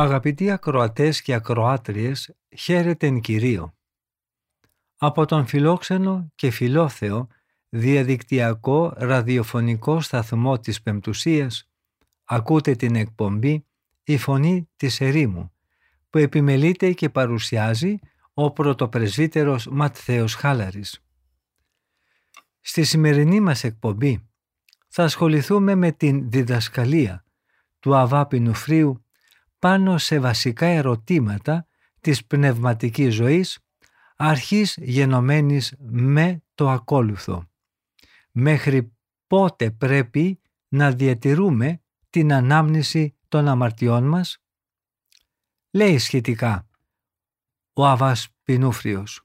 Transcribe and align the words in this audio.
Αγαπητοί 0.00 0.50
ακροατές 0.50 1.22
και 1.22 1.34
ακροάτριες, 1.34 2.34
χαίρετεν 2.56 3.20
Κυρίο. 3.20 3.74
Από 4.96 5.24
τον 5.24 5.46
φιλόξενο 5.46 6.32
και 6.34 6.50
φιλόθεο 6.50 7.28
διαδικτυακό 7.68 8.92
ραδιοφωνικό 8.96 10.00
σταθμό 10.00 10.58
της 10.58 10.82
Πεμπτουσίας 10.82 11.70
ακούτε 12.24 12.74
την 12.74 12.94
εκπομπή 12.94 13.66
«Η 14.04 14.16
Φωνή 14.16 14.68
της 14.76 15.00
Ερήμου» 15.00 15.52
που 16.10 16.18
επιμελείται 16.18 16.92
και 16.92 17.08
παρουσιάζει 17.08 17.98
ο 18.34 18.50
πρωτοπρεσβύτερος 18.50 19.66
Ματθαίος 19.66 20.34
Χάλαρης. 20.34 21.04
Στη 22.60 22.84
σημερινή 22.84 23.40
μας 23.40 23.64
εκπομπή 23.64 24.28
θα 24.88 25.04
ασχοληθούμε 25.04 25.74
με 25.74 25.92
την 25.92 26.30
διδασκαλία 26.30 27.24
του 27.78 27.96
Αβάπινου 27.96 28.54
Φρίου 28.54 29.02
πάνω 29.58 29.98
σε 29.98 30.20
βασικά 30.20 30.66
ερωτήματα 30.66 31.66
της 32.00 32.26
πνευματικής 32.26 33.14
ζωής 33.14 33.58
αρχής 34.16 34.76
γενομένης 34.80 35.74
με 35.78 36.42
το 36.54 36.70
ακόλουθο. 36.70 37.50
Μέχρι 38.32 38.96
πότε 39.26 39.70
πρέπει 39.70 40.40
να 40.68 40.92
διατηρούμε 40.92 41.82
την 42.10 42.32
ανάμνηση 42.32 43.16
των 43.28 43.48
αμαρτιών 43.48 44.04
μας; 44.04 44.38
Λέει 45.70 45.98
σχετικά 45.98 46.68
ο 47.72 47.86
Αβάς 47.86 48.28
Πινούφριος. 48.42 49.22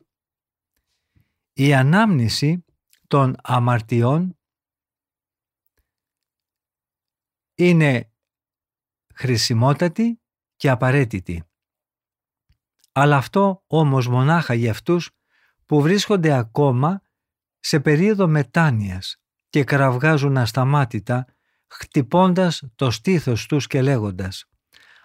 Η 1.54 1.74
ανάμνηση 1.74 2.66
των 3.08 3.36
αμαρτιών 3.44 4.38
είναι 7.56 8.12
χρησιμότατη 9.14 10.23
και 10.64 10.70
απαραίτητη. 10.70 11.44
Αλλά 12.92 13.18
αυτό 13.18 13.64
όμως 13.68 14.08
μονάχα 14.08 14.54
για 14.54 14.72
αυτούς 14.72 15.10
που 15.66 15.82
βρίσκονται 15.82 16.34
ακόμα 16.34 17.02
σε 17.60 17.80
περίοδο 17.80 18.28
μετάνοιας 18.28 19.22
και 19.50 19.64
κραυγάζουν 19.64 20.38
ασταμάτητα 20.38 21.26
χτυπώντας 21.68 22.64
το 22.76 22.92
στήθος 22.92 23.46
τους 23.46 23.68
και 23.68 23.82
λέγοντας 23.82 24.46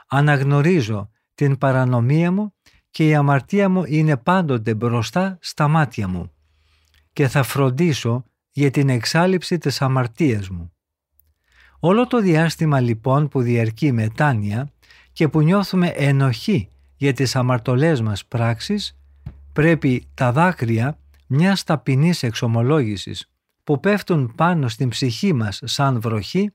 «Αναγνωρίζω 0.09 1.11
την 1.35 1.59
παρανομία 1.59 2.33
μου 2.33 2.55
και 2.91 3.09
η 3.09 3.15
αμαρτία 3.15 3.69
μου 3.69 3.85
είναι 3.85 4.17
πάντοτε 4.17 4.75
μπροστά 4.75 5.39
στα 5.41 5.69
μάτια 5.69 6.09
μου 6.09 6.33
και 7.13 7.29
θα 7.29 7.43
φροντίσω 7.43 8.25
για 8.51 8.71
την 8.71 8.89
εξάλληψη 8.89 9.59
της 9.59 9.83
αμαρτίας 9.83 10.49
μου». 10.49 10.73
Όλο 11.81 12.07
το 12.07 12.21
διάστημα 12.21 12.81
λοιπόν 12.81 13.29
που 13.29 13.41
διαρκεί 13.43 13.93
μετάνοια 13.93 14.73
και 15.19 15.29
που 15.29 15.43
νιώθουμε 15.43 15.87
ενοχή 15.87 16.69
για 16.97 17.13
τις 17.13 17.37
αμαρτωλές 17.37 18.01
μας 18.01 18.27
πράξεις, 18.27 18.97
πρέπει 19.53 20.09
τα 20.15 20.33
δάκρυα 20.33 20.99
μιας 21.27 21.65
ταπεινής 21.65 22.23
εξομολόγησης 22.23 23.31
που 23.65 23.81
πέφτουν 23.81 24.33
πάνω 24.35 24.69
στην 24.69 24.89
ψυχή 24.89 25.33
μας 25.33 25.61
σαν 25.65 26.01
βροχή, 26.01 26.55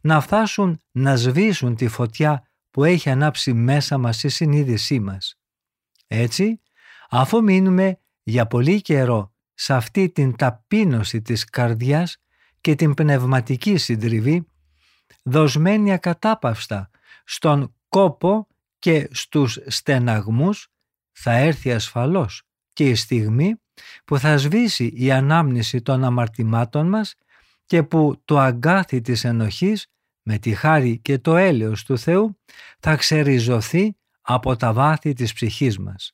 να 0.00 0.20
φτάσουν 0.20 0.80
να 0.90 1.16
σβήσουν 1.16 1.74
τη 1.74 1.88
φωτιά 1.88 2.48
που 2.70 2.84
έχει 2.84 3.10
ανάψει 3.10 3.52
μέσα 3.52 3.98
μας 3.98 4.22
η 4.22 4.28
συνείδησή 4.28 5.00
μας. 5.00 5.38
Έτσι, 6.06 6.60
αφού 7.10 7.42
μείνουμε 7.42 7.98
για 8.22 8.46
πολύ 8.46 8.80
καιρό 8.80 9.32
σε 9.54 9.74
αυτή 9.74 10.10
την 10.10 10.36
ταπείνωση 10.36 11.22
της 11.22 11.44
καρδιάς 11.44 12.16
και 12.60 12.74
την 12.74 12.94
πνευματική 12.94 13.76
συντριβή, 13.76 14.46
δοσμένη 15.22 15.92
ακατάπαυστα 15.92 16.90
στον 17.24 17.74
κόπο 17.94 18.46
και 18.78 19.08
στους 19.12 19.58
στεναγμούς 19.66 20.68
θα 21.12 21.32
έρθει 21.32 21.72
ασφαλώς 21.72 22.42
και 22.72 22.88
η 22.88 22.94
στιγμή 22.94 23.54
που 24.04 24.18
θα 24.18 24.36
σβήσει 24.36 24.92
η 24.94 25.10
ανάμνηση 25.12 25.82
των 25.82 26.04
αμαρτημάτων 26.04 26.88
μας 26.88 27.14
και 27.66 27.82
που 27.82 28.22
το 28.24 28.38
αγκάθι 28.38 29.00
της 29.00 29.24
ενοχής 29.24 29.86
με 30.22 30.38
τη 30.38 30.54
χάρη 30.54 30.98
και 30.98 31.18
το 31.18 31.36
έλεος 31.36 31.84
του 31.84 31.98
Θεού 31.98 32.40
θα 32.78 32.96
ξεριζωθεί 32.96 33.96
από 34.20 34.56
τα 34.56 34.72
βάθη 34.72 35.12
της 35.12 35.32
ψυχής 35.32 35.78
μας. 35.78 36.12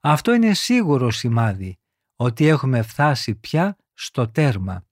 Αυτό 0.00 0.32
είναι 0.32 0.54
σίγουρο 0.54 1.10
σημάδι 1.10 1.78
ότι 2.16 2.46
έχουμε 2.46 2.82
φτάσει 2.82 3.34
πια 3.34 3.76
στο 3.94 4.28
τέρμα, 4.28 4.86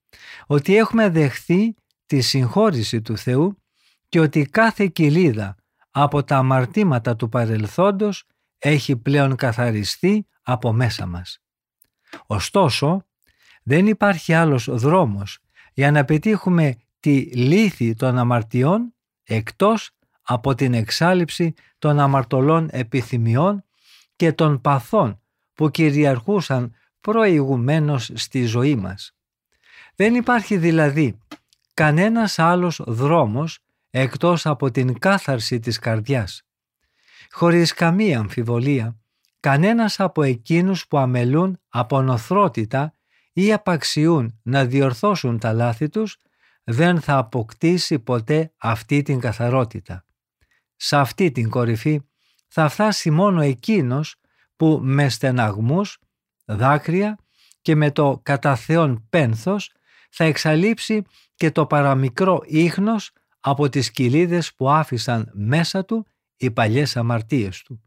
ότι 0.46 0.76
έχουμε 0.76 1.08
δεχθεί 1.08 1.74
τη 2.06 2.20
συγχώρηση 2.20 3.02
του 3.02 3.18
Θεού 3.18 3.62
και 4.08 4.20
ότι 4.20 4.46
κάθε 4.46 4.86
κοιλίδα 4.86 5.56
από 5.98 6.24
τα 6.24 6.36
αμαρτήματα 6.36 7.16
του 7.16 7.28
παρελθόντος 7.28 8.24
έχει 8.58 8.96
πλέον 8.96 9.36
καθαριστεί 9.36 10.26
από 10.42 10.72
μέσα 10.72 11.06
μας. 11.06 11.42
Ωστόσο, 12.26 13.06
δεν 13.62 13.86
υπάρχει 13.86 14.34
άλλος 14.34 14.68
δρόμος 14.70 15.38
για 15.72 15.90
να 15.90 16.04
πετύχουμε 16.04 16.76
τη 17.00 17.20
λύθη 17.20 17.94
των 17.94 18.18
αμαρτιών 18.18 18.94
εκτός 19.22 19.90
από 20.22 20.54
την 20.54 20.74
εξάλληψη 20.74 21.54
των 21.78 21.98
αμαρτωλών 21.98 22.68
επιθυμιών 22.72 23.64
και 24.16 24.32
των 24.32 24.60
παθών 24.60 25.20
που 25.54 25.70
κυριαρχούσαν 25.70 26.74
προηγουμένως 27.00 28.10
στη 28.14 28.44
ζωή 28.44 28.74
μας. 28.74 29.14
Δεν 29.94 30.14
υπάρχει 30.14 30.56
δηλαδή 30.56 31.18
κανένας 31.74 32.38
άλλος 32.38 32.80
δρόμος 32.86 33.58
εκτός 34.00 34.46
από 34.46 34.70
την 34.70 34.98
κάθαρση 34.98 35.60
της 35.60 35.78
καρδιάς. 35.78 36.42
Χωρίς 37.30 37.72
καμία 37.72 38.18
αμφιβολία, 38.18 38.96
κανένας 39.40 40.00
από 40.00 40.22
εκείνους 40.22 40.86
που 40.86 40.98
αμελούν 40.98 41.60
από 41.68 42.02
νοθρότητα 42.02 42.94
ή 43.32 43.52
απαξιούν 43.52 44.40
να 44.42 44.64
διορθώσουν 44.64 45.38
τα 45.38 45.52
λάθη 45.52 45.88
τους 45.88 46.18
δεν 46.64 47.00
θα 47.00 47.16
αποκτήσει 47.16 47.98
ποτέ 47.98 48.52
αυτή 48.56 49.02
την 49.02 49.20
καθαρότητα. 49.20 50.04
Σε 50.76 50.96
αυτή 50.96 51.30
την 51.30 51.50
κορυφή 51.50 52.00
θα 52.48 52.68
φτάσει 52.68 53.10
μόνο 53.10 53.40
εκείνος 53.40 54.16
που 54.56 54.80
με 54.82 55.08
στεναγμούς, 55.08 55.98
δάκρυα 56.44 57.18
και 57.62 57.74
με 57.76 57.90
το 57.90 58.20
κατά 58.22 58.56
Θεόν 58.56 59.06
πένθος 59.10 59.72
θα 60.10 60.24
εξαλείψει 60.24 61.02
και 61.34 61.50
το 61.50 61.66
παραμικρό 61.66 62.42
ίχνος 62.46 63.12
από 63.48 63.68
τις 63.68 63.90
κοιλίδες 63.90 64.54
που 64.54 64.70
άφησαν 64.70 65.30
μέσα 65.34 65.84
του 65.84 66.06
οι 66.36 66.50
παλιές 66.50 66.96
αμαρτίες 66.96 67.62
του. 67.62 67.82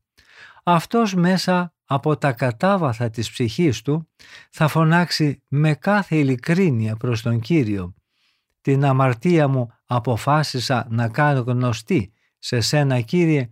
Αυτός 0.63 1.15
μέσα 1.15 1.73
από 1.85 2.17
τα 2.17 2.31
κατάβαθα 2.31 3.09
της 3.09 3.31
ψυχής 3.31 3.81
του 3.81 4.09
θα 4.49 4.67
φωνάξει 4.67 5.43
με 5.47 5.73
κάθε 5.73 6.15
ειλικρίνεια 6.15 6.95
προς 6.95 7.21
τον 7.21 7.39
Κύριο 7.39 7.93
«Την 8.61 8.85
αμαρτία 8.85 9.47
μου 9.47 9.73
αποφάσισα 9.85 10.87
να 10.89 11.09
κάνω 11.09 11.39
γνωστή 11.39 12.13
σε 12.37 12.59
σένα 12.59 13.01
Κύριε 13.01 13.49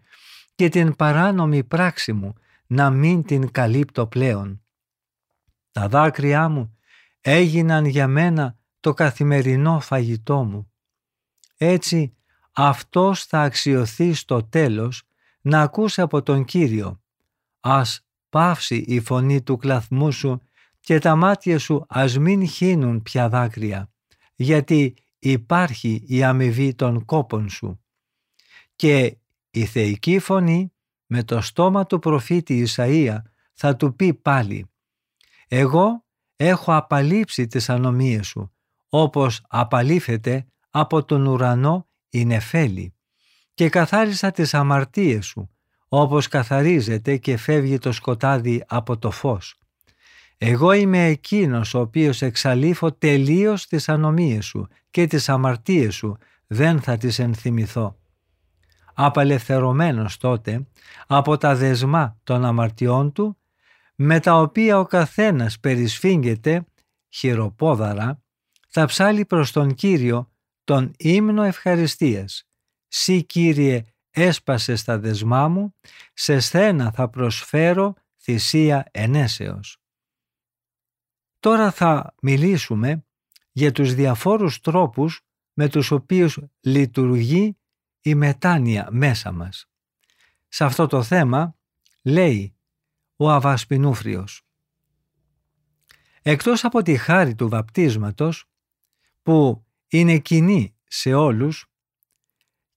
και 0.56 0.70
την 0.70 0.96
παράνομη 0.96 1.64
πράξη 1.64 2.14
μου 2.14 2.34
να 2.68 2.90
μην 2.90 3.24
την 3.24 3.52
καλύπτω 3.52 4.08
πλέον. 4.08 4.62
Τα 5.72 5.88
δάκρυά 5.88 6.50
μου 6.50 6.78
έγιναν 7.22 7.86
για 7.86 8.08
μένα 8.08 8.58
το 8.80 8.94
καθημερινό 8.94 9.80
φαγητό 9.80 10.44
μου. 10.44 10.72
Έτσι 11.58 12.16
αυτός 12.52 13.26
θα 13.26 13.42
αξιωθεί 13.42 14.14
στο 14.14 14.44
τέλος 14.44 15.04
να 15.42 15.62
ακούσει 15.62 16.02
από 16.02 16.24
τον 16.24 16.46
Κύριο 16.46 17.02
«Ας 17.60 18.08
πάυσει 18.30 18.76
η 18.76 19.00
φωνή 19.00 19.42
του 19.42 19.58
κλαθμού 19.58 20.12
σου 20.12 20.42
και 20.80 21.00
τα 21.00 21.16
μάτια 21.16 21.60
σου 21.60 21.86
ας 21.88 22.18
μην 22.18 22.48
χύνουν 22.48 23.02
πια 23.02 23.30
δάκρυα, 23.30 23.92
γιατί 24.36 24.94
υπάρχει 25.20 26.04
η 26.08 26.24
αμοιβή 26.24 26.76
των 26.76 27.06
κόπων 27.06 27.50
σου». 27.50 27.82
Και 28.76 29.18
η 29.50 29.66
θεϊκή 29.66 30.20
φωνή 30.20 30.74
με 31.06 31.24
το 31.24 31.42
στόμα 31.42 31.86
του 31.86 32.00
προφήτη 32.00 32.68
Ισαΐα 32.68 33.18
θα 33.54 33.76
του 33.76 33.96
πει 33.96 34.14
πάλι 34.14 34.70
«Εγώ 35.48 36.06
έχω 36.36 36.76
απαλείψει 36.76 37.48
τις 37.48 37.70
ανομίες 37.70 38.28
σου, 38.28 38.52
όπως 38.90 39.46
απαλήφεται 39.48 40.48
από 40.80 41.04
τον 41.04 41.26
ουρανό 41.26 41.88
η 42.10 42.26
νεφέλη 42.26 42.94
και 43.54 43.70
καθάρισα 43.70 44.32
τις 44.32 44.54
αμαρτίες 44.54 45.26
σου, 45.26 45.50
όπως 45.88 46.28
καθαρίζεται 46.28 47.18
και 47.18 47.38
φεύγει 47.38 47.78
το 47.78 47.92
σκοτάδι 47.92 48.64
από 48.68 48.98
το 48.98 49.12
φως. 49.12 49.60
Εγώ 50.38 50.72
είμαι 50.72 51.06
εκείνος 51.06 51.74
ο 51.74 51.80
οποίος 51.80 52.22
εξαλείφω 52.22 52.92
τελείως 52.92 53.68
τις 53.68 53.90
ανομίες 53.90 54.46
σου 54.46 54.68
και 54.92 55.08
τις 55.08 55.30
αμαρτίες 55.30 55.96
σου, 55.96 56.18
δεν 56.48 56.82
θα 56.82 56.98
τις 56.98 57.20
ενθυμηθώ. 57.20 57.98
Απελευθερωμένος 58.94 60.18
τότε 60.18 60.68
από 61.08 61.38
τα 61.38 61.56
δεσμά 61.56 62.18
των 62.24 62.46
αμαρτιών 62.46 63.12
του, 63.12 63.38
με 63.96 64.20
τα 64.20 64.40
οποία 64.40 64.80
ο 64.80 64.86
καθένας 64.86 65.60
περισφίγγεται 65.60 66.66
χειροπόδαρα, 67.10 68.22
θα 68.68 68.86
ψάλει 68.86 69.26
προς 69.26 69.52
τον 69.52 69.74
Κύριο 69.74 70.32
τον 70.68 70.94
ύμνο 70.98 71.44
ευχαριστίας. 71.44 72.44
«Σύ 72.88 73.24
Κύριε 73.24 73.84
έσπασε 74.10 74.76
στα 74.76 75.00
δεσμά 75.00 75.48
μου, 75.48 75.76
σε 76.14 76.40
σθένα 76.40 76.92
θα 76.92 77.10
προσφέρω 77.10 77.94
θυσία 78.18 78.86
ενέσεως». 78.92 79.78
Τώρα 81.40 81.72
θα 81.72 82.16
μιλήσουμε 82.22 83.06
για 83.52 83.72
τους 83.72 83.94
διαφόρους 83.94 84.60
τρόπους 84.60 85.22
με 85.54 85.70
τους 85.70 85.92
οποίους 85.92 86.40
λειτουργεί 86.60 87.58
η 88.02 88.16
μετάνοια 88.16 88.88
μέσα 88.92 89.32
μας. 89.32 89.66
Σε 90.48 90.64
αυτό 90.64 90.88
το 90.88 91.04
θέμα 91.04 91.56
λέει 92.04 92.56
ο 93.16 93.30
Αβασπινούφριος. 93.30 94.42
Εκτός 96.22 96.64
από 96.64 96.82
τη 96.82 96.98
χάρη 96.98 97.36
του 97.36 97.50
βαπτίσματος 97.50 98.46
που 99.22 99.67
είναι 99.88 100.18
κοινή 100.18 100.78
σε 100.88 101.14
όλους 101.14 101.72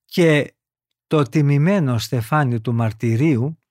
και 0.05 0.55
το 1.07 1.23
τιμημένο 1.23 1.99
στεφάνι 1.99 2.61
του 2.61 2.75
μαρτυρίου 2.75 3.63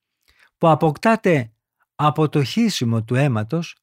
που 0.58 0.70
αποκτάται 0.70 1.54
από 1.96 2.30
το 2.30 2.44
χύσιμο 2.44 3.04
του 3.04 3.16
αίματος 3.16 3.78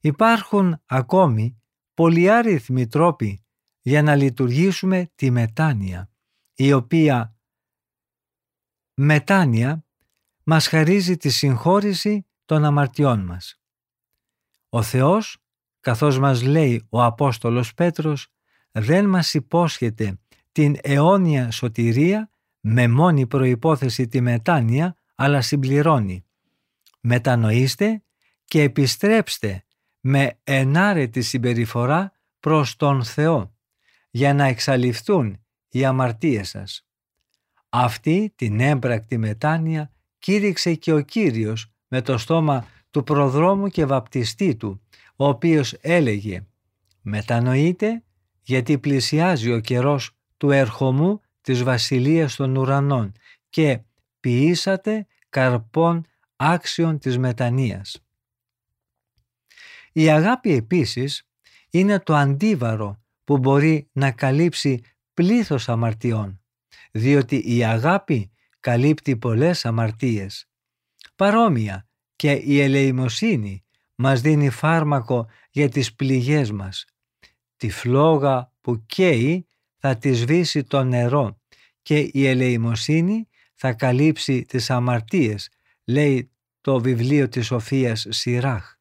υπάρχουν 0.00 0.82
ακόμη 0.86 1.62
πολυάριθμοι 1.94 2.86
τρόποι 2.86 3.44
για 3.80 4.02
να 4.02 4.16
λειτουργήσουμε 4.16 5.12
τη 5.14 5.30
μετάνοια 5.30 6.10
η 6.54 6.72
οποία 6.72 7.36
μετάνοια 8.94 9.86
μας 10.44 10.66
χαρίζει 10.66 11.16
τη 11.16 11.28
συγχώρηση 11.28 12.26
των 12.44 12.64
αμαρτιών 12.64 13.20
μας. 13.24 13.60
Ο 14.68 14.82
Θεός, 14.82 15.38
καθώς 15.80 16.18
μας 16.18 16.42
λέει 16.42 16.86
ο 16.90 17.02
Απόστολος 17.02 17.74
Πέτρος, 17.74 18.31
δεν 18.72 19.06
μας 19.06 19.34
υπόσχεται 19.34 20.18
την 20.52 20.76
αιώνια 20.82 21.50
σωτηρία 21.50 22.30
με 22.60 22.88
μόνη 22.88 23.26
προϋπόθεση 23.26 24.08
τη 24.08 24.20
μετάνοια, 24.20 24.96
αλλά 25.14 25.40
συμπληρώνει. 25.40 26.24
Μετανοήστε 27.00 28.02
και 28.44 28.62
επιστρέψτε 28.62 29.64
με 30.00 30.38
ενάρετη 30.44 31.22
συμπεριφορά 31.22 32.12
προς 32.40 32.76
τον 32.76 33.04
Θεό, 33.04 33.54
για 34.10 34.34
να 34.34 34.44
εξαλειφθούν 34.44 35.44
οι 35.68 35.84
αμαρτίες 35.84 36.48
σας. 36.48 36.86
Αυτή 37.68 38.32
την 38.36 38.60
έμπρακτη 38.60 39.18
μετάνοια 39.18 39.92
κήρυξε 40.18 40.74
και 40.74 40.92
ο 40.92 41.00
Κύριος 41.00 41.72
με 41.88 42.02
το 42.02 42.18
στόμα 42.18 42.66
του 42.90 43.04
προδρόμου 43.04 43.68
και 43.68 43.86
βαπτιστή 43.86 44.56
του, 44.56 44.82
ο 45.16 45.26
οποίος 45.26 45.72
έλεγε 45.80 46.46
«Μετανοείτε 47.00 48.02
γιατί 48.42 48.78
πλησιάζει 48.78 49.52
ο 49.52 49.60
καιρός 49.60 50.10
του 50.36 50.50
ερχομού 50.50 51.20
της 51.40 51.62
βασιλείας 51.62 52.36
των 52.36 52.56
ουρανών 52.56 53.12
και 53.50 53.80
ποιήσατε 54.20 55.06
καρπών 55.28 56.06
άξιων 56.36 56.98
της 56.98 57.18
μετανοίας». 57.18 58.02
Η 59.92 60.10
αγάπη 60.10 60.52
επίσης 60.52 61.26
είναι 61.70 62.00
το 62.00 62.14
αντίβαρο 62.14 63.02
που 63.24 63.38
μπορεί 63.38 63.88
να 63.92 64.10
καλύψει 64.10 64.82
πλήθος 65.14 65.68
αμαρτιών, 65.68 66.40
διότι 66.90 67.56
η 67.56 67.64
αγάπη 67.64 68.30
καλύπτει 68.60 69.16
πολλές 69.16 69.64
αμαρτίες. 69.64 70.48
Παρόμοια 71.16 71.86
και 72.16 72.32
η 72.32 72.60
ελεημοσύνη 72.60 73.64
μας 73.94 74.20
δίνει 74.20 74.50
φάρμακο 74.50 75.28
για 75.50 75.68
τις 75.68 75.94
πληγές 75.94 76.50
μας. 76.50 76.84
Τη 77.62 77.70
φλόγα 77.70 78.52
που 78.60 78.86
καίει 78.86 79.48
θα 79.76 79.96
της 79.96 80.18
σβήσει 80.18 80.62
το 80.62 80.84
νερό 80.84 81.40
και 81.82 81.98
η 82.12 82.26
ελεημοσύνη 82.26 83.28
θα 83.54 83.72
καλύψει 83.72 84.44
τις 84.44 84.70
αμαρτίες, 84.70 85.50
λέει 85.84 86.30
το 86.60 86.80
βιβλίο 86.80 87.28
της 87.28 87.46
Σοφίας 87.46 88.06
Σιράχ. 88.08 88.74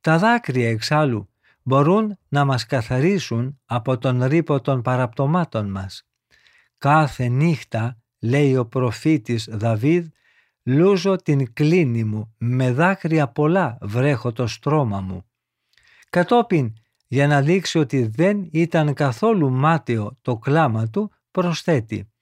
Τα 0.00 0.18
δάκρυα 0.18 0.68
εξάλλου 0.68 1.28
μπορούν 1.62 2.18
να 2.28 2.44
μας 2.44 2.66
καθαρίσουν 2.66 3.60
από 3.64 3.98
τον 3.98 4.24
ρήπο 4.24 4.60
των 4.60 4.82
παραπτωμάτων 4.82 5.70
μας. 5.70 6.08
Κάθε 6.78 7.28
νύχτα, 7.28 7.98
λέει 8.18 8.56
ο 8.56 8.66
προφήτης 8.66 9.48
Δαβίδ, 9.50 10.06
λούζω 10.62 11.16
την 11.16 11.52
κλίνη 11.52 12.04
μου, 12.04 12.34
με 12.38 12.72
δάκρυα 12.72 13.28
πολλά 13.28 13.78
βρέχω 13.80 14.32
το 14.32 14.46
στρώμα 14.46 15.00
μου. 15.00 15.24
Κατόπιν, 16.10 16.72
για 17.14 17.26
να 17.26 17.42
δείξει 17.42 17.78
ότι 17.78 18.06
δεν 18.06 18.48
ήταν 18.52 18.94
καθόλου 18.94 19.50
μάταιο 19.50 20.18
το 20.22 20.36
κλάμα 20.36 20.88
του, 20.88 21.12
προσθέτει 21.30 22.12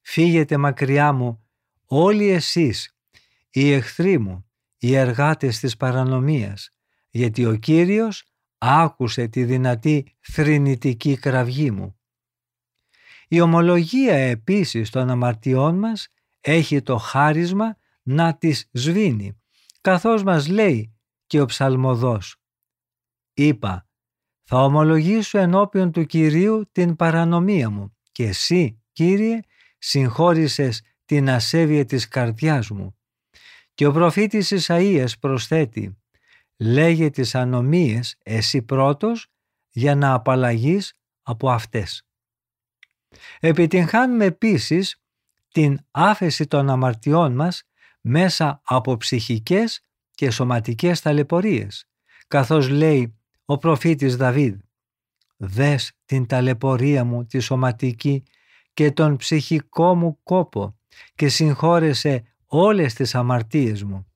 «Φύγετε 0.00 0.56
μακριά 0.56 1.12
μου 1.12 1.44
όλοι 1.86 2.28
εσείς, 2.28 2.96
οι 3.50 3.72
εχθροί 3.72 4.18
μου, 4.18 4.50
οι 4.78 4.94
εργάτες 4.94 5.58
της 5.58 5.76
παρανομίας, 5.76 6.70
γιατί 7.10 7.46
ο 7.46 7.54
Κύριος 7.54 8.24
άκουσε 8.58 9.28
τη 9.28 9.44
δυνατή 9.44 10.16
θρηνητική 10.20 11.16
κραυγή 11.16 11.70
μου. 11.70 11.98
Η 13.28 13.40
ομολογία 13.40 14.14
επίσης 14.14 14.90
των 14.90 15.10
αμαρτιών 15.10 15.78
μας 15.78 16.08
έχει 16.40 16.82
το 16.82 16.96
χάρισμα 16.96 17.76
να 18.02 18.36
τις 18.36 18.68
σβήνει, 18.72 19.42
καθώς 19.80 20.22
μας 20.22 20.48
λέει 20.48 20.96
και 21.26 21.40
ο 21.40 21.44
ψαλμοδός. 21.44 22.36
Είπα, 23.34 23.88
θα 24.44 24.64
ομολογήσω 24.64 25.38
ενώπιον 25.38 25.92
του 25.92 26.04
Κυρίου 26.04 26.68
την 26.72 26.96
παρανομία 26.96 27.70
μου 27.70 27.96
και 28.12 28.24
εσύ, 28.24 28.82
Κύριε, 28.92 29.40
συγχώρησες 29.78 30.82
την 31.04 31.30
ασέβεια 31.30 31.84
της 31.84 32.08
καρδιάς 32.08 32.70
μου. 32.70 32.98
Και 33.74 33.86
ο 33.86 33.92
προφήτης 33.92 34.52
Ισαΐας 34.56 35.12
προσθέτει 35.20 35.98
λέγε 36.56 37.10
τις 37.10 37.34
ανομίες 37.34 38.16
εσύ 38.22 38.62
πρώτος 38.62 39.26
για 39.70 39.94
να 39.94 40.12
απαλλαγείς 40.12 40.92
από 41.22 41.50
αυτές. 41.50 42.06
Επιτυγχάνουμε 43.40 44.24
επίσης 44.24 44.96
την 45.48 45.78
άφεση 45.90 46.46
των 46.46 46.70
αμαρτιών 46.70 47.34
μας 47.34 47.62
μέσα 48.00 48.60
από 48.64 48.96
ψυχικές 48.96 49.80
και 50.10 50.30
σωματικές 50.30 51.00
ταλαιπωρίες, 51.00 51.88
καθώς 52.28 52.68
λέει 52.68 53.18
ο 53.44 53.58
προφήτης 53.58 54.16
Δαβίδ 54.16 54.54
«Δες 55.36 55.92
την 56.04 56.26
ταλαιπωρία 56.26 57.04
μου 57.04 57.26
τη 57.26 57.38
σωματική 57.40 58.22
και 58.74 58.90
τον 58.90 59.16
ψυχικό 59.16 59.94
μου 59.94 60.18
κόπο 60.22 60.78
και 61.14 61.28
συγχώρεσε 61.28 62.24
όλες 62.46 62.94
τις 62.94 63.14
αμαρτίες 63.14 63.82
μου». 63.82 64.06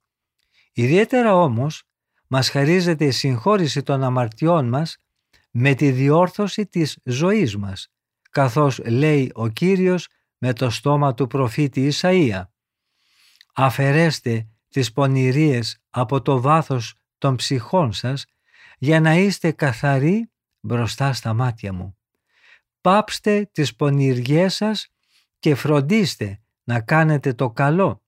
Ιδιαίτερα 0.73 1.35
όμως 1.35 1.83
μας 2.27 2.51
χαρίζεται 2.51 3.05
η 3.05 3.11
συγχώρηση 3.11 3.83
των 3.83 4.03
αμαρτιών 4.03 4.69
μας 4.69 4.97
με 5.51 5.75
τη 5.75 5.91
διόρθωση 5.91 6.67
της 6.67 6.99
ζωής 7.05 7.57
μας, 7.57 7.89
καθώς 8.31 8.79
λέει 8.79 9.31
ο 9.35 9.49
Κύριος 9.49 10.09
με 10.39 10.53
το 10.53 10.71
στόμα 10.71 11.15
του 11.15 11.27
προφήτη 11.27 11.91
Ισαΐα. 11.93 12.43
Αφαιρέστε 13.55 14.47
τις 14.69 14.93
πονηρίες 14.93 15.79
από 15.91 16.23
το 16.23 16.41
βάθος 16.41 16.95
των 17.19 17.37
ψυχών 17.37 17.93
σας 17.93 18.25
για 18.79 19.01
να 19.01 19.15
είστε 19.15 19.51
καθαροί 19.51 20.31
μπροστά 20.61 21.13
στα 21.13 21.33
μάτια 21.33 21.73
μου. 21.73 21.97
Πάψτε 22.81 23.49
τις 23.53 23.75
πονηριές 23.77 24.55
σας 24.55 24.89
και 25.39 25.55
φροντίστε 25.55 26.41
να 26.65 26.81
κάνετε 26.81 27.33
το 27.33 27.51
καλό 27.51 28.03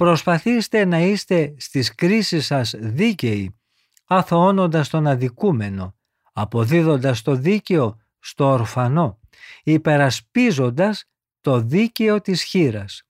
Προσπαθήστε 0.00 0.84
να 0.84 0.98
είστε 0.98 1.54
στις 1.58 1.94
κρίσεις 1.94 2.46
σας 2.46 2.74
δίκαιοι, 2.78 3.58
αθωώνοντας 4.06 4.88
τον 4.88 5.06
αδικούμενο, 5.06 5.94
αποδίδοντας 6.32 7.22
το 7.22 7.34
δίκαιο 7.34 8.00
στο 8.18 8.44
ορφανό, 8.44 9.18
υπερασπίζοντας 9.62 11.04
το 11.40 11.60
δίκαιο 11.60 12.20
της 12.20 12.42
χείρας. 12.42 13.02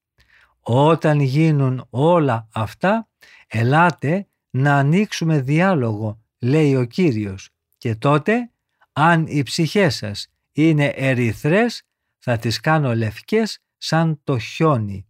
Όταν 0.60 1.20
γίνουν 1.20 1.86
όλα 1.90 2.48
αυτά, 2.52 3.08
ελάτε 3.46 4.28
να 4.50 4.76
ανοίξουμε 4.76 5.40
διάλογο, 5.40 6.19
λέει 6.40 6.76
ο 6.76 6.84
Κύριος, 6.84 7.48
και 7.78 7.94
τότε, 7.94 8.50
αν 8.92 9.26
οι 9.26 9.42
ψυχές 9.42 9.96
σας 9.96 10.26
είναι 10.52 10.84
ερυθρές, 10.84 11.82
θα 12.18 12.36
τις 12.36 12.60
κάνω 12.60 12.94
λευκές 12.94 13.58
σαν 13.76 14.20
το 14.24 14.38
χιόνι. 14.38 15.06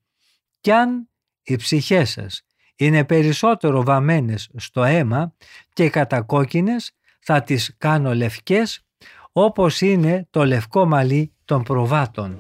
Κι 0.61 0.71
αν 0.71 1.11
οι 1.43 1.57
ψυχές 1.57 2.11
σας 2.11 2.43
είναι 2.77 3.05
περισσότερο 3.05 3.83
βαμμένες 3.83 4.51
στο 4.57 4.83
αίμα 4.83 5.35
και 5.73 5.91
κατακόκκινες, 5.91 6.93
θα 7.21 7.43
τις 7.43 7.75
κάνω 7.79 8.15
λευκές 8.15 8.85
όπως 9.33 9.81
είναι 9.81 10.27
το 10.31 10.45
λευκό 10.45 10.87
μαλλί 10.87 11.35
των 11.45 11.63
προβάτων. 11.63 12.39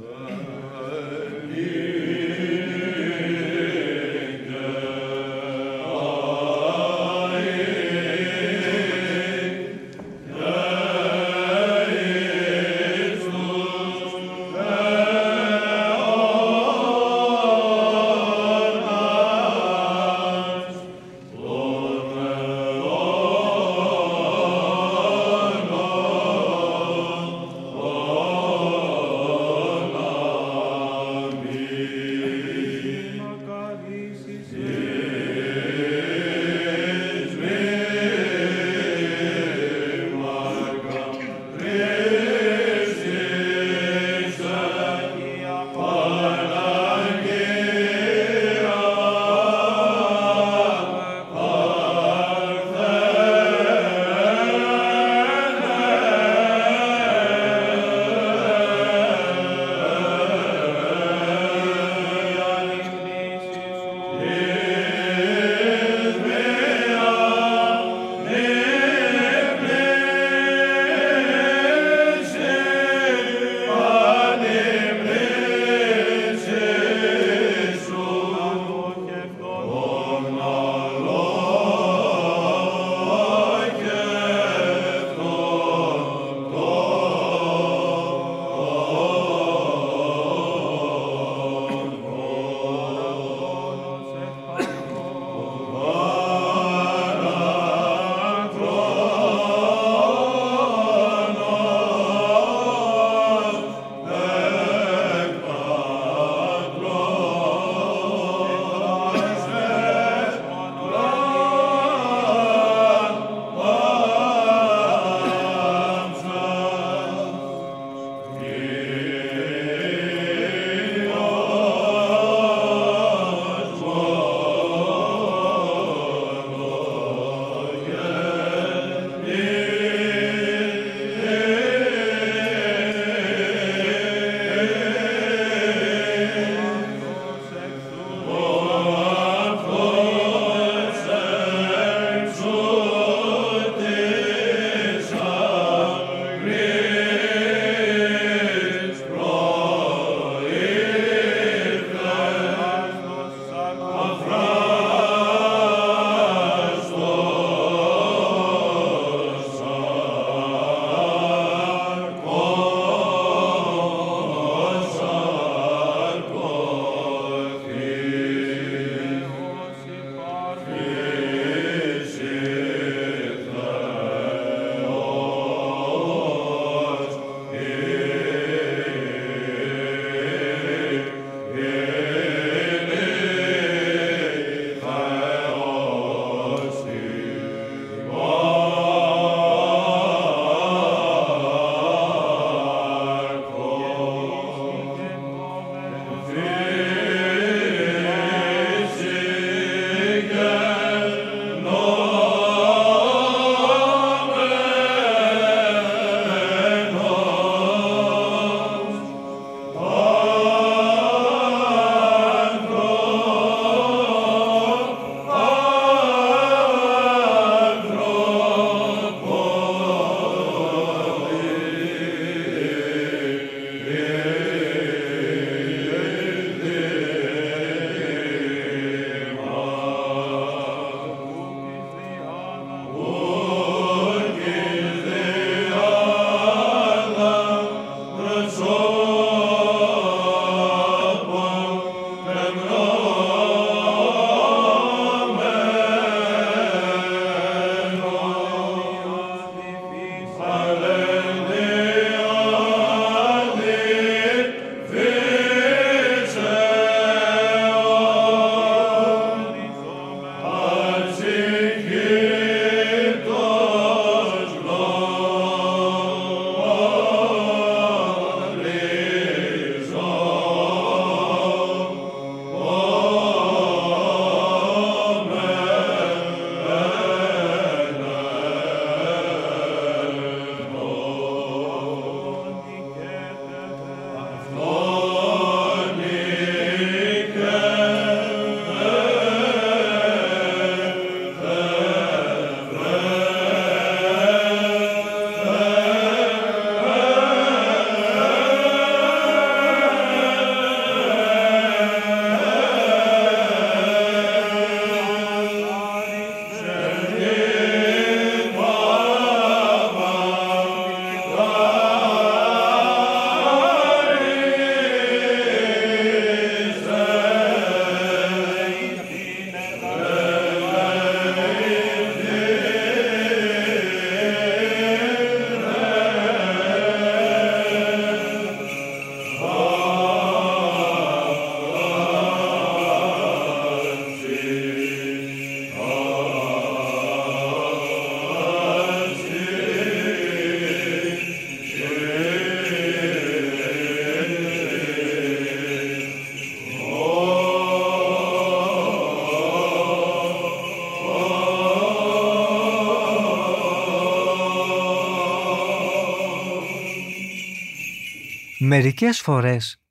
Μερικές 358.73 359.21
φορές 359.21 359.83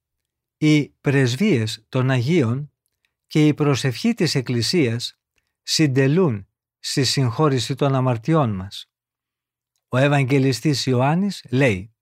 οι 0.57 0.89
πρεσβείες 0.89 1.85
των 1.89 2.09
Αγίων 2.09 2.73
και 3.27 3.47
η 3.47 3.53
προσευχή 3.53 4.13
της 4.13 4.35
Εκκλησίας 4.35 5.19
συντελούν 5.61 6.47
στη 6.79 7.03
συγχώρηση 7.03 7.75
των 7.75 7.95
αμαρτιών 7.95 8.55
μας. 8.55 8.91
Ο 9.87 9.97
Ευαγγελιστής 9.97 10.85
Ιωάννης 10.85 11.45
λέει 11.49 11.95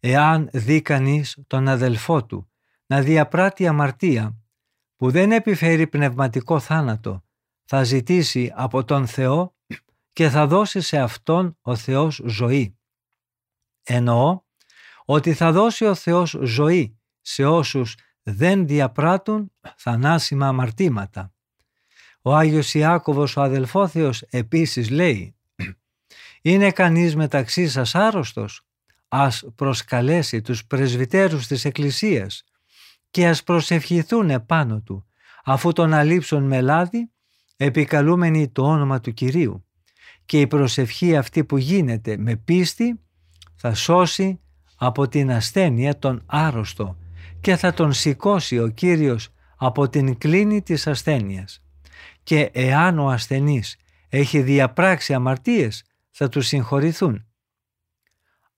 «Εάν 0.00 0.48
δει 0.52 0.82
κανείς 0.82 1.38
τον 1.46 1.68
αδελφό 1.68 2.24
του 2.24 2.50
να 2.86 3.02
διαπράττει 3.02 3.66
αμαρτία 3.66 4.38
που 4.96 5.10
δεν 5.10 5.32
επιφέρει 5.32 5.86
πνευματικό 5.86 6.60
θάνατο, 6.60 7.24
θα 7.64 7.82
ζητήσει 7.84 8.52
από 8.54 8.84
τον 8.84 9.06
Θεό 9.06 9.56
και 10.12 10.28
θα 10.28 10.46
δώσει 10.46 10.80
σε 10.80 10.98
Αυτόν 10.98 11.58
ο 11.60 11.76
Θεός 11.76 12.22
ζωή. 12.24 12.78
Εννοώ 13.82 14.48
ότι 15.12 15.32
θα 15.32 15.52
δώσει 15.52 15.84
ο 15.84 15.94
Θεός 15.94 16.38
ζωή 16.42 16.98
σε 17.20 17.44
όσους 17.44 17.94
δεν 18.22 18.66
διαπράττουν 18.66 19.52
θανάσιμα 19.76 20.48
αμαρτήματα. 20.48 21.32
Ο 22.22 22.34
Άγιος 22.34 22.74
Ιάκωβος 22.74 23.36
ο 23.36 23.42
αδελφόθεος 23.42 24.22
επίσης 24.22 24.90
λέει 24.90 25.36
«Είναι 26.42 26.70
κανείς 26.70 27.16
μεταξύ 27.16 27.68
σας 27.68 27.94
άρρωστος, 27.94 28.62
ας 29.08 29.44
προσκαλέσει 29.54 30.40
τους 30.40 30.66
πρεσβυτέρους 30.66 31.46
της 31.46 31.64
Εκκλησίας 31.64 32.44
και 33.10 33.28
ας 33.28 33.42
προσευχηθούν 33.42 34.30
επάνω 34.30 34.80
του, 34.80 35.06
αφού 35.44 35.72
τον 35.72 35.92
αλείψουν 35.92 36.42
με 36.42 36.60
λάδι, 36.60 37.10
επικαλούμενοι 37.56 38.48
το 38.48 38.62
όνομα 38.62 39.00
του 39.00 39.12
Κυρίου. 39.12 39.66
Και 40.26 40.40
η 40.40 40.46
προσευχή 40.46 41.16
αυτή 41.16 41.44
που 41.44 41.56
γίνεται 41.58 42.16
με 42.16 42.36
πίστη 42.36 43.00
θα 43.56 43.74
σώσει 43.74 44.40
από 44.82 45.08
την 45.08 45.30
ασθένεια 45.30 45.98
τον 45.98 46.22
άρρωστο 46.26 46.96
και 47.40 47.56
θα 47.56 47.72
τον 47.72 47.92
σηκώσει 47.92 48.58
ο 48.58 48.68
Κύριος 48.68 49.28
από 49.56 49.88
την 49.88 50.18
κλίνη 50.18 50.62
της 50.62 50.86
ασθένειας. 50.86 51.62
Και 52.22 52.50
εάν 52.52 52.98
ο 52.98 53.08
ασθενής 53.08 53.76
έχει 54.08 54.42
διαπράξει 54.42 55.14
αμαρτίες 55.14 55.84
θα 56.10 56.28
του 56.28 56.40
συγχωρηθούν. 56.40 57.26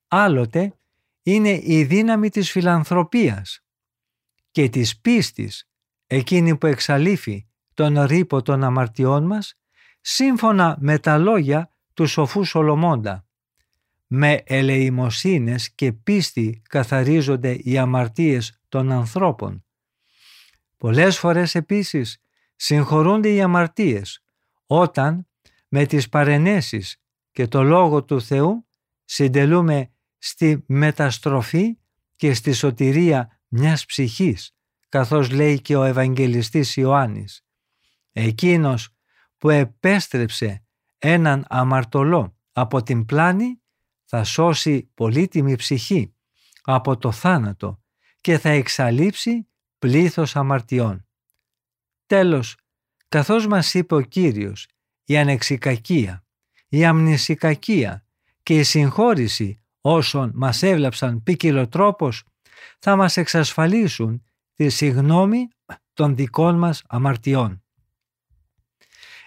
Άλλοτε 0.09 0.75
είναι 1.23 1.61
η 1.63 1.85
δύναμη 1.85 2.29
της 2.29 2.51
φιλανθρωπίας 2.51 3.65
και 4.51 4.69
της 4.69 5.01
πίστης 5.01 5.69
εκείνη 6.07 6.57
που 6.57 6.67
εξαλείφει 6.67 7.47
τον 7.75 8.03
ρήπο 8.03 8.43
των 8.43 8.65
αμαρτιών 8.65 9.27
μας 9.27 9.59
σύμφωνα 10.01 10.77
με 10.81 10.99
τα 10.99 11.19
λόγια 11.19 11.71
του 11.95 12.07
σοφού 12.07 12.45
Σολομώντα. 12.45 13.27
Με 14.15 14.43
ελεημοσύνες 14.45 15.75
και 15.75 15.93
πίστη 15.93 16.63
καθαρίζονται 16.69 17.55
οι 17.63 17.79
αμαρτίες 17.79 18.61
των 18.69 18.93
ανθρώπων. 18.93 19.65
Πολλές 20.77 21.19
φορές 21.19 21.55
επίσης 21.55 22.23
συγχωρούνται 22.57 23.33
οι 23.33 23.41
αμαρτίες 23.41 24.25
όταν 24.67 25.29
με 25.69 25.87
τις 25.87 26.09
παρενέσεις 26.09 27.03
και 27.31 27.47
το 27.47 27.63
Λόγο 27.63 28.05
του 28.05 28.23
Θεού 28.23 28.67
συντελούμε 29.05 29.93
στη 30.19 30.65
μεταστροφή 30.67 31.79
και 32.17 32.35
στη 32.35 32.53
σωτηρία 32.53 33.41
μιας 33.49 33.85
ψυχής, 33.85 34.57
καθώς 34.89 35.31
λέει 35.31 35.61
και 35.61 35.77
ο 35.77 35.85
Ευαγγελιστής 35.85 36.77
Ιωάννης. 36.77 37.45
Εκείνος 38.13 38.95
που 39.39 39.51
επέστρεψε 39.51 40.65
έναν 40.99 41.45
αμαρτωλό 41.49 42.37
από 42.53 42.83
την 42.83 43.05
πλάνη 43.05 43.62
θα 44.15 44.25
σώσει 44.25 44.91
πολύτιμη 44.95 45.57
ψυχή 45.57 46.15
από 46.63 46.97
το 46.97 47.13
θάνατο 47.13 47.83
και 48.21 48.39
θα 48.39 48.49
εξαλείψει 48.49 49.49
πλήθος 49.79 50.37
αμαρτιών. 50.37 51.07
Τέλος, 52.07 52.57
καθώς 53.09 53.47
μας 53.47 53.75
είπε 53.75 53.95
ο 53.95 54.01
Κύριος, 54.01 54.67
η 55.05 55.17
ανεξικακία, 55.17 56.25
η 56.69 56.85
αμνησικακία 56.85 58.07
και 58.43 58.59
η 58.59 58.63
συγχώρηση 58.63 59.63
όσων 59.81 60.33
μας 60.35 60.63
έβλαψαν 60.63 61.23
τρόπος 61.69 62.25
θα 62.79 62.97
μας 62.97 63.17
εξασφαλίσουν 63.17 64.23
τη 64.55 64.69
συγνώμη 64.69 65.49
των 65.93 66.17
δικών 66.17 66.59
μας 66.59 66.83
αμαρτιών. 66.89 67.63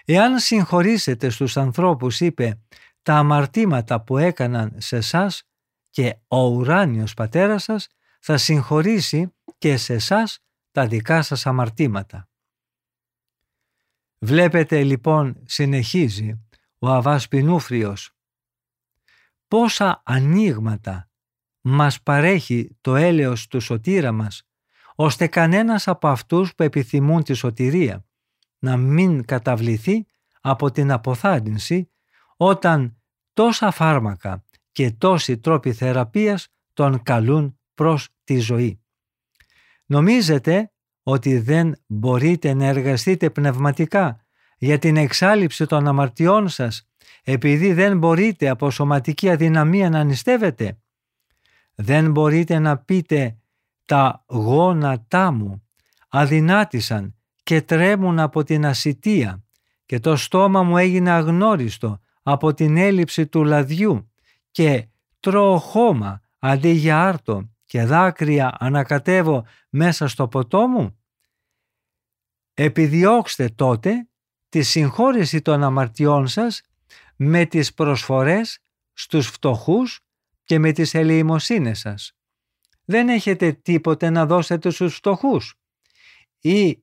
Εάν 0.04 0.38
συγχωρήσετε 0.38 1.28
στους 1.28 1.56
ανθρώπους, 1.56 2.20
είπε, 2.20 2.60
τα 3.06 3.14
αμαρτήματα 3.14 4.00
που 4.00 4.18
έκαναν 4.18 4.74
σε 4.76 5.00
σας 5.00 5.42
και 5.90 6.16
ο 6.28 6.46
ουράνιος 6.46 7.14
πατέρας 7.14 7.62
σας 7.62 7.88
θα 8.20 8.36
συγχωρήσει 8.36 9.34
και 9.58 9.76
σε 9.76 9.98
σας 9.98 10.38
τα 10.70 10.86
δικά 10.86 11.22
σας 11.22 11.46
αμαρτήματα. 11.46 12.28
Βλέπετε 14.18 14.82
λοιπόν 14.82 15.42
συνεχίζει 15.44 16.46
ο 16.78 16.88
Αβάς 16.88 17.28
Πινούφριος 17.28 18.10
πόσα 19.48 20.02
ανοίγματα 20.04 21.10
μας 21.60 22.02
παρέχει 22.02 22.76
το 22.80 22.96
έλεος 22.96 23.46
του 23.46 23.60
σωτήρα 23.60 24.12
μας 24.12 24.42
ώστε 24.94 25.26
κανένας 25.26 25.88
από 25.88 26.08
αυτούς 26.08 26.54
που 26.54 26.62
επιθυμούν 26.62 27.22
τη 27.22 27.34
σωτηρία 27.34 28.06
να 28.58 28.76
μην 28.76 29.24
καταβληθεί 29.24 30.06
από 30.40 30.70
την 30.70 30.92
αποθάρρυνση 30.92 31.90
όταν 32.36 32.95
τόσα 33.36 33.70
φάρμακα 33.70 34.44
και 34.72 34.90
τόσοι 34.90 35.38
τρόποι 35.38 35.72
θεραπείας 35.72 36.48
τον 36.72 37.02
καλούν 37.02 37.58
προς 37.74 38.08
τη 38.24 38.38
ζωή. 38.38 38.80
Νομίζετε 39.86 40.72
ότι 41.02 41.38
δεν 41.38 41.76
μπορείτε 41.86 42.54
να 42.54 42.66
εργαστείτε 42.66 43.30
πνευματικά 43.30 44.20
για 44.58 44.78
την 44.78 44.96
εξάλληψη 44.96 45.66
των 45.66 45.86
αμαρτιών 45.86 46.48
σας 46.48 46.88
επειδή 47.22 47.72
δεν 47.72 47.98
μπορείτε 47.98 48.48
από 48.48 48.70
σωματική 48.70 49.30
αδυναμία 49.30 49.90
να 49.90 50.04
νηστεύετε; 50.04 50.78
Δεν 51.74 52.10
μπορείτε 52.10 52.58
να 52.58 52.78
πείτε 52.78 53.38
τα 53.84 54.24
γόνατά 54.26 55.30
μου 55.30 55.62
αδυνάτησαν 56.08 57.14
και 57.42 57.62
τρέμουν 57.62 58.18
από 58.18 58.44
την 58.44 58.66
ασυτεία 58.66 59.44
και 59.86 60.00
το 60.00 60.16
στόμα 60.16 60.62
μου 60.62 60.76
έγινε 60.76 61.10
αγνώριστο 61.10 62.00
από 62.28 62.54
την 62.54 62.76
έλλειψη 62.76 63.26
του 63.26 63.44
λαδιού 63.44 64.12
και 64.50 64.88
τρώω 65.20 65.58
χώμα 65.58 66.20
αντί 66.38 66.68
για 66.68 67.02
άρτο 67.06 67.50
και 67.64 67.84
δάκρυα 67.84 68.56
ανακατεύω 68.58 69.46
μέσα 69.70 70.08
στο 70.08 70.28
ποτό 70.28 70.66
μου; 70.66 70.98
Επιδιώξτε 72.54 73.48
τότε 73.48 74.08
τη 74.48 74.62
συγχώρεση 74.62 75.42
των 75.42 75.62
αμαρτιών 75.62 76.28
σας 76.28 76.62
με 77.16 77.44
τις 77.44 77.74
προσφορές 77.74 78.58
στους 78.92 79.28
φτωχούς 79.28 80.00
και 80.44 80.58
με 80.58 80.72
τις 80.72 80.94
ελεημοσύνες 80.94 81.78
σας. 81.78 82.12
Δεν 82.84 83.08
έχετε 83.08 83.52
τίποτε 83.52 84.10
να 84.10 84.26
δώσετε 84.26 84.70
στους 84.70 84.94
φτωχούς. 84.94 85.54
Η 86.40 86.82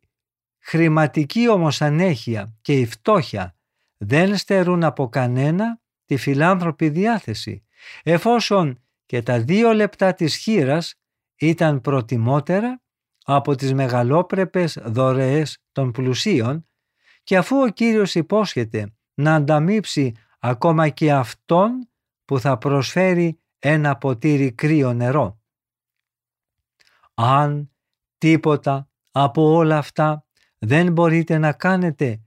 χρηματική 0.59 1.49
όμως 1.49 1.81
ανέχεια 1.81 2.53
και 2.61 2.79
η 2.79 2.85
φτώχεια 2.85 3.55
δεν 4.05 4.37
στερούν 4.37 4.83
από 4.83 5.09
κανένα 5.09 5.81
τη 6.05 6.17
φιλάνθρωπη 6.17 6.89
διάθεση, 6.89 7.65
εφόσον 8.03 8.83
και 9.05 9.21
τα 9.21 9.39
δύο 9.39 9.73
λεπτά 9.73 10.13
της 10.13 10.35
χείρας 10.35 10.95
ήταν 11.35 11.81
προτιμότερα 11.81 12.81
από 13.23 13.55
τις 13.55 13.73
μεγαλόπρεπες 13.73 14.77
δωρεές 14.85 15.57
των 15.71 15.91
πλουσίων 15.91 16.67
και 17.23 17.37
αφού 17.37 17.61
ο 17.61 17.67
Κύριος 17.67 18.15
υπόσχεται 18.15 18.93
να 19.13 19.35
ανταμείψει 19.35 20.15
ακόμα 20.39 20.89
και 20.89 21.13
αυτόν 21.13 21.89
που 22.25 22.39
θα 22.39 22.57
προσφέρει 22.57 23.39
ένα 23.59 23.97
ποτήρι 23.97 24.51
κρύο 24.51 24.93
νερό. 24.93 25.41
Αν 27.13 27.71
τίποτα 28.17 28.89
από 29.11 29.53
όλα 29.53 29.77
αυτά 29.77 30.25
δεν 30.57 30.91
μπορείτε 30.91 31.37
να 31.37 31.53
κάνετε, 31.53 32.21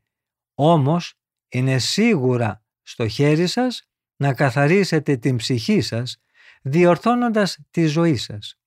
όμως 0.54 1.15
είναι 1.48 1.78
σίγουρα 1.78 2.62
στο 2.82 3.08
χέρι 3.08 3.46
σας 3.46 3.88
να 4.16 4.34
καθαρίσετε 4.34 5.16
την 5.16 5.36
ψυχή 5.36 5.80
σας 5.80 6.16
διορθώνοντας 6.62 7.58
τη 7.70 7.86
ζωή 7.86 8.16
σας. 8.16 8.58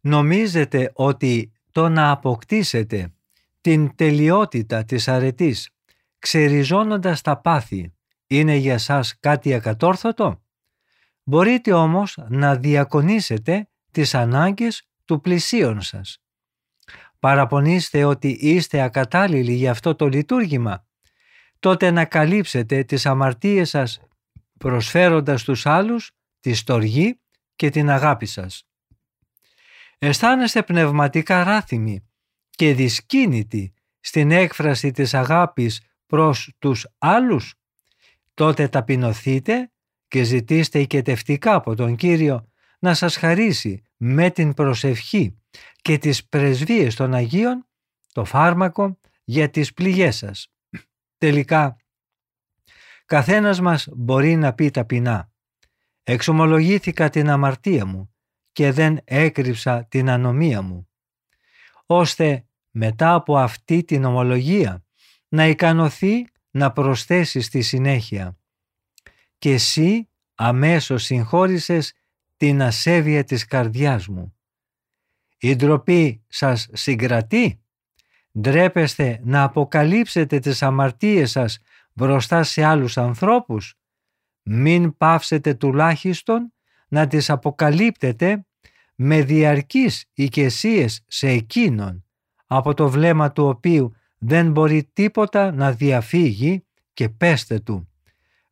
Νομίζετε 0.00 0.90
ότι 0.94 1.52
το 1.72 1.88
να 1.88 2.10
αποκτήσετε 2.10 3.12
την 3.60 3.94
τελειότητα 3.94 4.84
της 4.84 5.08
αρετής 5.08 5.70
ξεριζώνοντας 6.18 7.20
τα 7.20 7.40
πάθη 7.40 7.94
είναι 8.26 8.54
για 8.54 8.78
σας 8.78 9.18
κάτι 9.20 9.54
ακατόρθωτο; 9.54 10.42
Μπορείτε 11.22 11.72
όμως 11.72 12.18
να 12.28 12.56
διακονήσετε 12.56 13.68
τις 13.90 14.14
ανάγκες 14.14 14.88
του 15.04 15.20
πλησίον 15.20 15.80
σας. 15.80 16.22
Παραπονείστε 17.18 18.04
ότι 18.04 18.28
είστε 18.28 18.80
ακατάλληλοι 18.80 19.52
για 19.52 19.70
αυτό 19.70 19.94
το 19.94 20.08
λειτουργήμα. 20.08 20.86
Τότε 21.60 21.90
να 21.90 22.04
καλύψετε 22.04 22.84
τις 22.84 23.06
αμαρτίες 23.06 23.68
σας 23.68 24.00
προσφέροντας 24.58 25.44
τους 25.44 25.66
άλλους 25.66 26.10
τη 26.40 26.54
στοργή 26.54 27.20
και 27.56 27.70
την 27.70 27.90
αγάπη 27.90 28.26
σας. 28.26 28.64
Αισθάνεστε 29.98 30.62
πνευματικά 30.62 31.44
ράθυμοι 31.44 32.08
και 32.50 32.74
δυσκίνητοι 32.74 33.74
στην 34.00 34.30
έκφραση 34.30 34.90
της 34.90 35.14
αγάπης 35.14 35.80
προς 36.06 36.52
τους 36.58 36.86
άλλους; 36.98 37.54
Τότε 38.34 38.68
ταπεινωθείτε 38.68 39.72
και 40.08 40.22
ζητήστε 40.22 40.78
οικετευτικά 40.78 41.54
από 41.54 41.74
τον 41.74 41.96
Κύριο 41.96 42.48
να 42.78 42.94
σας 42.94 43.16
χαρίσει 43.16 43.82
με 43.96 44.30
την 44.30 44.54
προσευχή 44.54 45.38
και 45.82 45.98
τις 45.98 46.28
πρεσβείες 46.28 46.94
των 46.94 47.14
Αγίων 47.14 47.66
το 48.12 48.24
φάρμακο 48.24 48.98
για 49.24 49.50
τις 49.50 49.72
πληγές 49.72 50.16
σας. 50.16 50.52
Τελικά, 51.20 51.76
καθένας 53.06 53.60
μας 53.60 53.88
μπορεί 53.92 54.36
να 54.36 54.52
πει 54.52 54.70
ταπεινά 54.70 55.32
«Εξομολογήθηκα 56.02 57.10
την 57.10 57.30
αμαρτία 57.30 57.86
μου 57.86 58.14
και 58.52 58.72
δεν 58.72 59.00
έκρυψα 59.04 59.84
την 59.84 60.10
ανομία 60.10 60.62
μου», 60.62 60.88
ώστε 61.86 62.46
μετά 62.70 63.14
από 63.14 63.38
αυτή 63.38 63.84
την 63.84 64.04
ομολογία 64.04 64.84
να 65.28 65.46
ικανοθεί 65.46 66.26
να 66.50 66.72
προσθέσει 66.72 67.40
στη 67.40 67.62
συνέχεια 67.62 68.38
«Και 69.38 69.52
εσύ 69.52 70.08
αμέσως 70.34 71.02
συγχώρησες 71.04 71.92
την 72.36 72.62
ασέβεια 72.62 73.24
της 73.24 73.44
καρδιάς 73.44 74.08
μου». 74.08 74.36
Η 75.38 75.56
ντροπή 75.56 76.24
σας 76.28 76.68
συγκρατεί; 76.72 77.64
Ντρέπεστε 78.38 79.20
να 79.24 79.42
αποκαλύψετε 79.42 80.38
τις 80.38 80.62
αμαρτίες 80.62 81.30
σας 81.30 81.58
μπροστά 81.92 82.42
σε 82.42 82.64
άλλους 82.64 82.98
ανθρώπους; 82.98 83.74
Μην 84.42 84.96
πάυσετε 84.96 85.54
τουλάχιστον 85.54 86.52
να 86.88 87.06
τις 87.06 87.30
αποκαλύπτετε 87.30 88.44
με 88.94 89.22
διαρκείς 89.22 90.04
οικεσίες 90.12 91.04
σε 91.06 91.28
εκείνον, 91.28 92.04
από 92.46 92.74
το 92.74 92.90
βλέμμα 92.90 93.32
του 93.32 93.46
οποίου 93.46 93.94
δεν 94.18 94.50
μπορεί 94.50 94.90
τίποτα 94.92 95.52
να 95.52 95.72
διαφύγει 95.72 96.64
και 96.94 97.08
πέστε 97.08 97.60
του. 97.60 97.88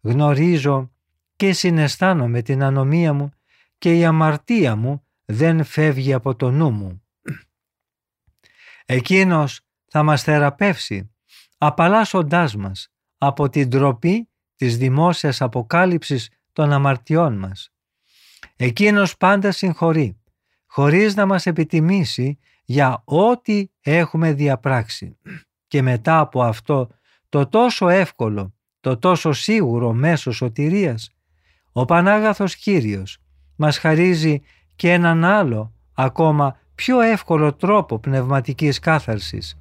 Γνωρίζω 0.01 0.91
και 1.37 1.53
συναισθάνομαι 1.53 2.43
την 2.43 2.63
ανομία 2.63 3.13
μου 3.13 3.31
και 3.79 3.99
η 3.99 4.05
αμαρτία 4.05 4.77
μου 4.77 5.07
δεν 5.25 5.65
φεύγει 5.65 6.13
από 6.13 6.35
το 6.37 6.51
νου 6.51 6.71
μου. 6.71 7.03
Εκείνος 8.87 9.68
θα 9.89 10.03
μας 10.03 10.23
θεραπεύσει, 10.23 11.11
απαλλάσσοντάς 11.59 12.57
μας 12.57 12.89
από 13.19 13.49
την 13.49 13.71
τροπή 13.71 14.29
της 14.57 14.77
δημόσιας 14.77 15.41
αποκάλυψης 15.41 16.31
των 16.53 16.73
αμαρτιών 16.73 17.39
μας. 17.39 17.73
Εκείνος 18.57 19.17
πάντα 19.17 19.53
συγχωρεί, 19.53 20.21
χωρίς 20.67 21.15
να 21.15 21.27
μας 21.27 21.47
επιτιμήσει 21.47 22.39
για 22.65 23.03
ό,τι 23.05 23.67
έχουμε 23.81 24.33
διαπράξει. 24.33 25.19
Και 25.67 25.83
μετά 25.83 26.19
από 26.19 26.43
αυτό 26.43 26.89
το 27.29 27.47
τόσο 27.47 27.89
εύκολο, 27.89 28.55
το 28.81 28.99
τόσο 28.99 29.33
σίγουρο 29.33 29.93
μέσο 29.93 30.33
σωτηρίας, 30.33 31.11
ο 31.73 31.85
Πανάγαθος 31.85 32.57
Κύριος 32.57 33.19
μας 33.57 33.79
χαρίζει 33.79 34.43
και 34.77 34.93
έναν 34.93 35.25
άλλο, 35.25 35.75
ακόμα 35.95 36.59
πιο 36.75 37.01
εύκολο 37.01 37.55
τρόπο 37.55 37.99
πνευματικής 37.99 38.79
κάθαρσης. 38.79 39.59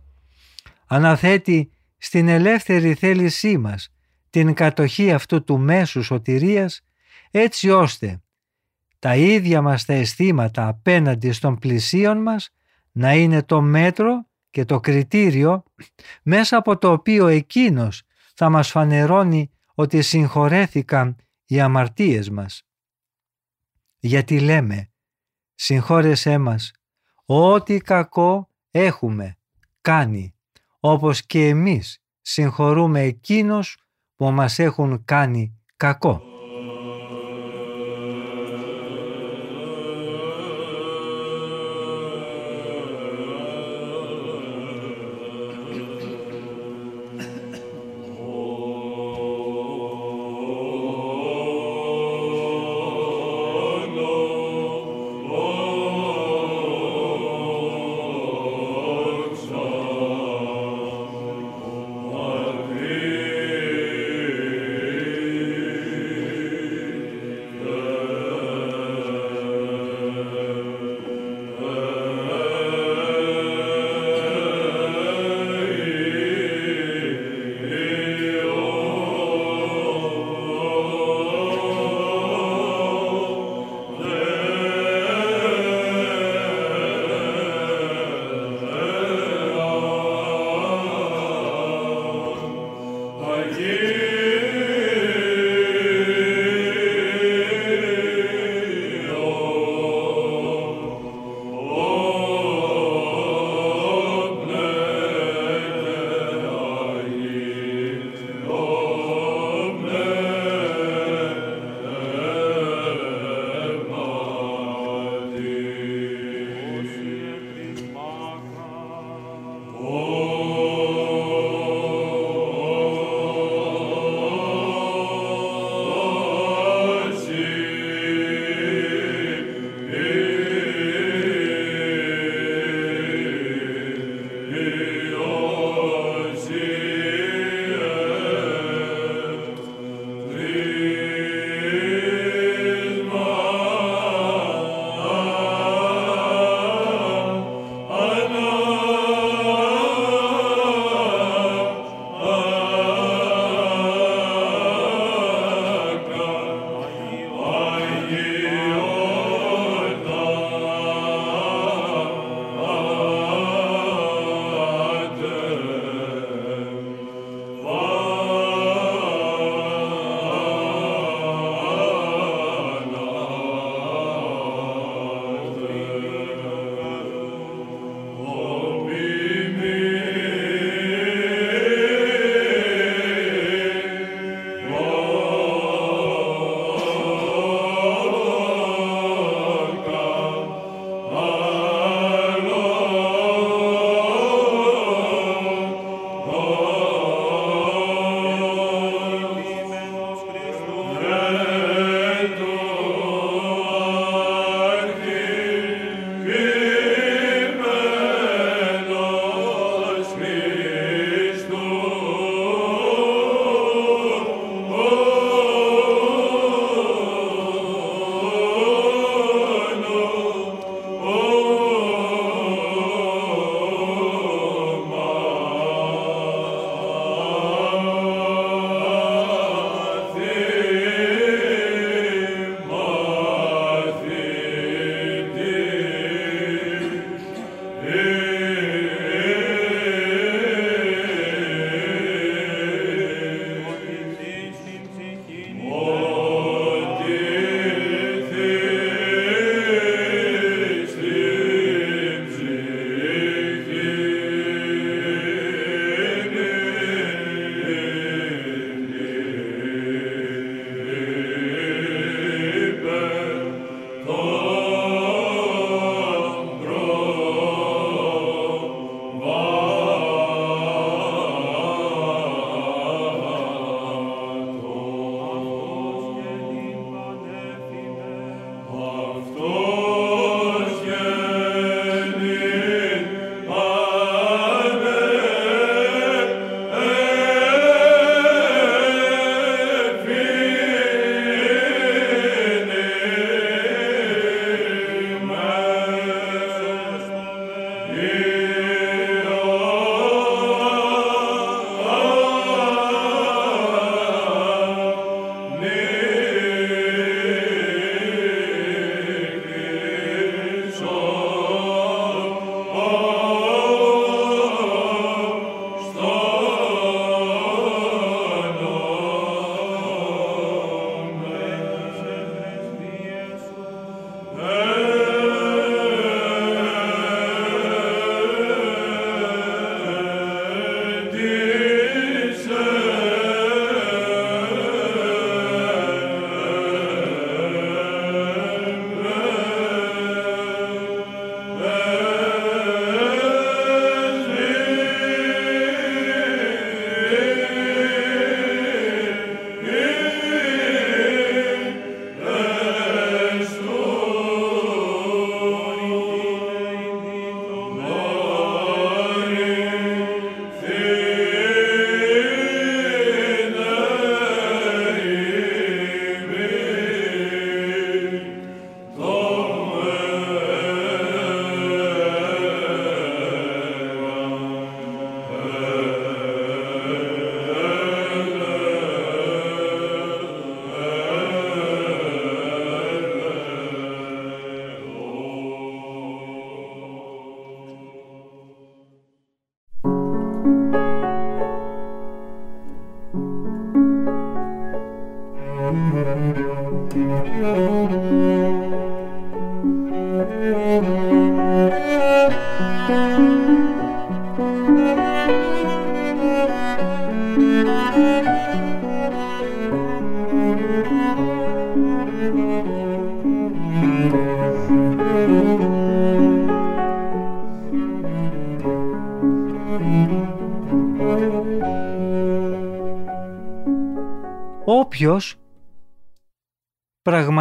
Αναθέτει 0.87 1.71
στην 1.97 2.27
ελεύθερη 2.27 2.93
θέλησή 2.93 3.57
μας 3.57 3.89
την 4.29 4.53
κατοχή 4.53 5.11
αυτού 5.11 5.43
του 5.43 5.59
μέσου 5.59 6.03
σωτηρίας 6.03 6.81
έτσι 7.31 7.69
ώστε 7.69 8.21
τα 8.99 9.15
ίδια 9.15 9.61
μας 9.61 9.85
τα 9.85 9.93
αισθήματα 9.93 10.67
απέναντι 10.67 11.31
στον 11.31 11.59
πλησίον 11.59 12.21
μας 12.21 12.49
να 12.91 13.13
είναι 13.13 13.43
το 13.43 13.61
μέτρο 13.61 14.27
και 14.49 14.65
το 14.65 14.79
κριτήριο 14.79 15.63
μέσα 16.23 16.57
από 16.57 16.77
το 16.77 16.91
οποίο 16.91 17.27
εκείνος 17.27 18.03
θα 18.35 18.49
μας 18.49 18.69
φανερώνει 18.69 19.51
ότι 19.73 20.01
συγχωρέθηκαν 20.01 21.15
οι 21.45 21.59
αμαρτίες 21.59 22.29
μας. 22.29 22.67
Γιατί 23.99 24.39
λέμε 24.39 24.91
«Συγχώρεσέ 25.55 26.37
μας 26.37 26.71
ό,τι 27.25 27.77
κακό 27.77 28.49
έχουμε 28.71 29.37
κάνει, 29.81 30.36
όπως 30.79 31.25
και 31.25 31.47
εμείς 31.47 31.99
συγχωρούμε 32.21 33.01
εκείνους 33.01 33.77
που 34.15 34.31
μας 34.31 34.59
έχουν 34.59 35.05
κάνει 35.05 35.59
κακό». 35.77 36.36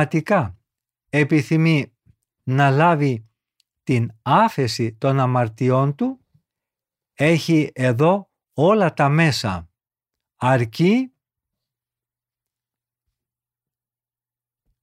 Πραγματικά 0.07 0.59
επιθυμεί 1.09 1.97
να 2.43 2.71
λάβει 2.71 3.29
την 3.83 4.11
άφεση 4.23 4.95
των 4.95 5.21
αμαρτιών 5.21 5.95
του, 5.95 6.27
έχει 7.15 7.71
εδώ 7.75 8.31
όλα 8.53 8.93
τα 8.95 9.09
μέσα. 9.09 9.71
Αρκεί 10.37 11.15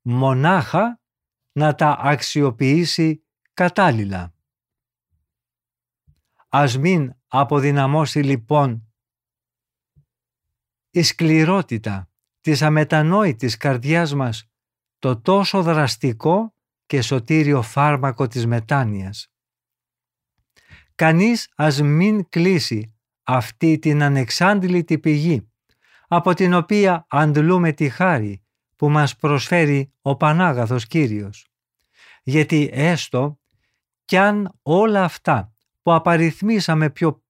μονάχα 0.02 1.02
να 1.52 1.76
τα 1.76 1.98
αξιοποιήσει 2.00 3.26
κατάλληλα. 3.54 4.34
Ας 6.50 6.78
μην 6.78 7.14
αποδυναμώσει 7.28 8.20
λοιπόν 8.20 8.94
η 10.90 11.04
σκληρότητα 11.04 12.12
της 12.42 12.62
αμετανόητης 12.62 13.58
καρδιάς 13.58 14.14
μας 14.14 14.53
το 15.04 15.22
τόσο 15.22 15.63
δραστικό 15.63 16.54
και 16.86 17.02
σωτήριο 17.02 17.62
φάρμακο 17.62 18.28
της 18.28 18.46
μετάνοιας. 18.46 19.32
Κανείς 20.96 21.52
ας 21.56 21.82
μην 21.82 22.30
κλείσει 22.30 22.96
αυτή 23.24 23.80
την 23.80 24.04
ανεξάντλητη 24.04 25.00
πηγή 25.00 25.52
από 26.08 26.34
την 26.34 26.54
οποία 26.54 27.06
αντλούμε 27.10 27.72
τη 27.72 27.89
χάρη 27.89 28.44
που 28.76 28.89
μας 28.89 29.16
προσφέρει 29.16 29.94
ο 30.02 30.16
Πανάγαθος 30.16 30.88
Κύριος. 30.88 31.48
Γιατί 32.24 32.70
έστω 32.74 33.39
κι 34.06 34.18
αν 34.18 34.60
όλα 34.62 35.04
αυτά 35.04 35.54
που 35.82 35.94
απαριθμίσαμε 35.94 36.89
πιο 36.89 37.24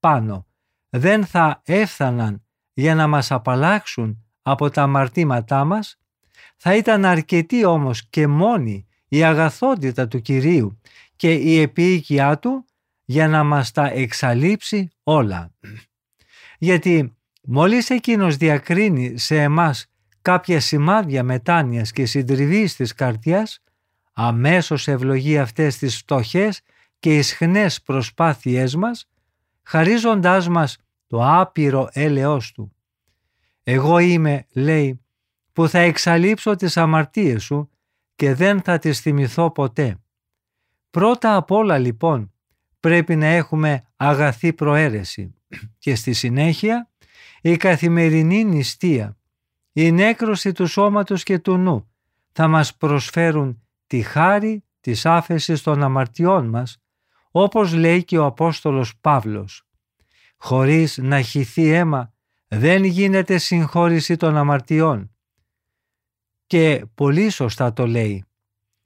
πάνω 0.00 0.46
δεν 0.88 1.26
θα 1.26 1.60
έφθαναν 1.64 2.46
για 2.72 2.94
να 2.94 3.06
μας 3.06 3.30
απαλλάξουν 3.30 4.24
από 4.42 4.70
τα 4.70 4.82
αμαρτήματά 4.82 5.64
μας, 5.64 5.98
θα 6.60 6.76
ήταν 6.76 7.04
αρκετή 7.04 7.64
όμως 7.64 8.08
και 8.08 8.26
μόνη 8.26 8.86
η 9.08 9.24
αγαθότητα 9.24 10.08
του 10.08 10.20
Κυρίου 10.20 10.80
και 11.16 11.32
η 11.32 11.60
επίοικιά 11.60 12.38
Του 12.38 12.64
για 13.04 13.28
να 13.28 13.44
μας 13.44 13.70
τα 13.70 13.86
εξαλείψει 13.86 14.88
όλα. 15.02 15.52
Γιατί 16.58 17.16
μόλις 17.42 17.90
Εκείνος 17.90 18.36
διακρίνει 18.36 19.18
σε 19.18 19.42
εμάς 19.42 19.86
κάποια 20.22 20.60
σημάδια 20.60 21.22
μετάνοιας 21.22 21.92
και 21.92 22.06
συντριβής 22.06 22.76
της 22.76 22.94
καρδιάς, 22.94 23.62
αμέσως 24.12 24.88
ευλογεί 24.88 25.38
αυτές 25.38 25.78
τις 25.78 25.96
φτωχές 25.96 26.60
και 26.98 27.16
ισχνές 27.16 27.82
προσπάθειές 27.82 28.74
μας, 28.74 29.08
χαρίζοντάς 29.62 30.48
μας 30.48 30.78
το 31.06 31.26
άπειρο 31.26 31.88
έλεος 31.92 32.52
Του. 32.52 32.72
Εγώ 33.62 33.98
είμαι, 33.98 34.46
λέει, 34.52 35.00
που 35.58 35.68
θα 35.68 35.78
εξαλείψω 35.78 36.54
τις 36.54 36.76
αμαρτίες 36.76 37.42
σου 37.42 37.70
και 38.14 38.34
δεν 38.34 38.60
θα 38.62 38.78
τις 38.78 39.00
θυμηθώ 39.00 39.50
ποτέ. 39.50 39.98
Πρώτα 40.90 41.36
απ' 41.36 41.50
όλα 41.50 41.78
λοιπόν 41.78 42.32
πρέπει 42.80 43.16
να 43.16 43.26
έχουμε 43.26 43.84
αγαθή 43.96 44.52
προαίρεση 44.52 45.34
και 45.78 45.94
στη 45.94 46.12
συνέχεια 46.12 46.90
η 47.40 47.56
καθημερινή 47.56 48.44
νηστεία, 48.44 49.18
η 49.72 49.92
νέκρωση 49.92 50.52
του 50.52 50.66
σώματος 50.66 51.22
και 51.22 51.38
του 51.38 51.56
νου 51.56 51.90
θα 52.32 52.48
μας 52.48 52.76
προσφέρουν 52.76 53.62
τη 53.86 54.02
χάρη 54.02 54.64
της 54.80 55.06
άφεσης 55.06 55.62
των 55.62 55.82
αμαρτιών 55.82 56.48
μας 56.48 56.82
όπως 57.30 57.72
λέει 57.72 58.04
και 58.04 58.18
ο 58.18 58.24
Απόστολος 58.24 58.98
Παύλος. 59.00 59.66
Χωρίς 60.36 60.98
να 60.98 61.20
χυθεί 61.20 61.68
αίμα 61.68 62.12
δεν 62.48 62.84
γίνεται 62.84 63.38
συγχώρηση 63.38 64.16
των 64.16 64.36
αμαρτιών. 64.36 65.12
Και 66.48 66.86
πολύ 66.94 67.30
σωστά 67.30 67.72
το 67.72 67.86
λέει, 67.86 68.24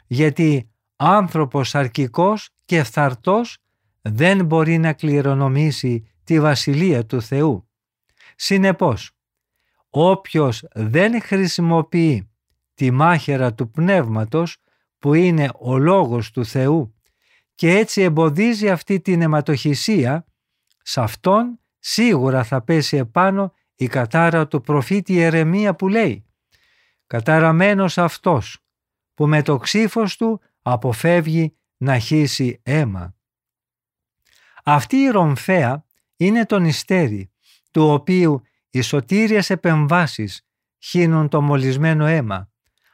γιατί 0.07 0.71
άνθρωπος 0.97 1.75
αρκικός 1.75 2.51
και 2.65 2.83
φθαρτός 2.83 3.59
δεν 4.01 4.45
μπορεί 4.45 4.79
να 4.79 4.93
κληρονομήσει 4.93 6.11
τη 6.25 6.41
Βασιλεία 6.41 7.07
του 7.07 7.23
Θεού. 7.23 7.69
Συνεπώς, 8.37 9.11
όποιος 9.91 10.65
δεν 10.73 11.23
χρησιμοποιεί 11.23 12.31
τη 12.75 12.91
μάχαιρα 12.91 13.55
του 13.55 13.71
Πνεύματος 13.71 14.57
που 14.99 15.15
είναι 15.15 15.51
ο 15.59 15.79
Λόγος 15.79 16.31
του 16.31 16.45
Θεού 16.45 16.95
και 17.55 17.71
έτσι 17.71 18.03
εμποδίζει 18.03 18.71
αυτή 18.71 19.01
την 19.01 19.23
αιματοχυσία, 19.23 20.27
σε 20.83 21.01
αυτόν 21.01 21.61
σίγουρα 21.79 22.45
θα 22.45 22.63
πέσει 22.63 22.97
επάνω 22.97 23.53
η 23.75 23.87
κατάρα 23.87 24.47
του 24.47 24.61
προφήτη 24.61 25.19
Ερεμία 25.19 25.75
που 25.75 25.89
λέει 25.89 26.27
«Καταραμένος 27.13 27.99
αυτός 27.99 28.59
που 29.15 29.27
με 29.27 29.43
το 29.43 29.57
ξύφος 29.57 30.17
του 30.17 30.41
αποφεύγει 30.63 31.57
να 31.77 31.99
χύσει 31.99 32.61
αίμα». 32.63 33.15
Αυτή 34.65 34.97
η 34.97 35.09
ρομφαία 35.09 35.85
είναι 36.17 36.47
το 36.47 36.59
νηστέρι, 36.59 37.33
του 37.71 37.89
οποίου 37.89 38.43
οι 38.71 38.81
σωτήριες 38.81 39.51
επεμβάσεις 39.51 40.47
χύνουν 40.79 41.29
το 41.29 41.43
μολυσμένο 41.43 42.07
αίμα, 42.07 42.51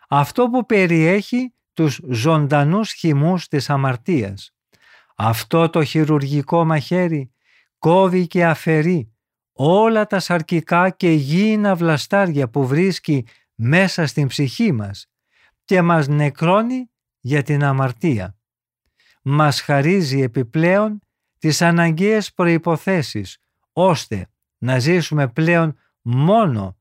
αυτό 0.09 0.49
που 0.49 0.67
περιέχει 0.67 1.55
τους 1.73 2.01
ζωντανούς 2.11 2.93
χυμούς 2.93 3.49
της 3.49 3.71
αμαρτίας. 3.71 4.55
Αυτό 5.17 5.71
το 5.71 5.85
χειρουργικό 5.85 6.65
μαχαίρι 6.65 7.33
κόβει 7.79 8.27
και 8.27 8.47
αφαιρεί 8.47 9.13
όλα 9.53 10.07
τα 10.07 10.19
σαρκικά 10.21 10.91
και 10.91 11.11
γήινα 11.11 11.75
βλαστάρια 11.75 12.49
που 12.49 12.67
βρίσκει 12.67 13.25
μέσα 13.61 14.07
στην 14.07 14.27
ψυχή 14.27 14.73
μας 14.73 15.11
και 15.65 15.83
μας 15.83 16.09
νεκρώνει 16.09 16.91
για 17.21 17.43
την 17.43 17.65
αμαρτία. 17.65 18.39
Μας 19.23 19.61
χαρίζει 19.61 20.21
επιπλέον 20.21 21.01
τις 21.39 21.63
αναγκαίες 21.63 22.33
προϋποθέσεις 22.33 23.39
ώστε 23.73 24.31
να 24.59 24.79
ζήσουμε 24.79 25.29
πλέον 25.29 25.79
μόνο 26.01 26.79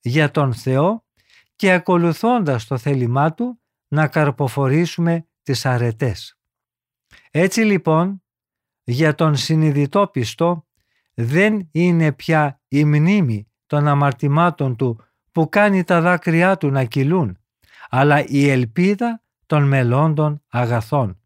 για 0.00 0.30
τον 0.30 0.54
Θεό 0.54 1.04
και 1.56 1.72
ακολουθώντας 1.72 2.66
το 2.66 2.78
θέλημά 2.78 3.34
Του 3.34 3.60
να 3.88 4.08
καρποφορήσουμε 4.08 5.28
τις 5.42 5.66
αρετές. 5.66 6.38
Έτσι 7.30 7.60
λοιπόν 7.60 8.22
για 8.84 9.14
τον 9.14 9.36
συνειδητό 9.36 10.06
πιστό 10.06 10.66
δεν 11.14 11.68
είναι 11.70 12.12
πια 12.12 12.60
η 12.68 12.84
μνήμη 12.84 13.48
των 13.66 13.88
αμαρτημάτων 13.88 14.76
του 14.76 15.04
που 15.34 15.48
κάνει 15.48 15.84
τα 15.84 16.00
δάκρυά 16.00 16.56
του 16.56 16.70
να 16.70 16.84
κυλούν, 16.84 17.38
αλλά 17.88 18.24
η 18.26 18.48
ελπίδα 18.48 19.22
των 19.46 19.62
μελώντων 19.62 20.42
αγαθών. 20.48 21.20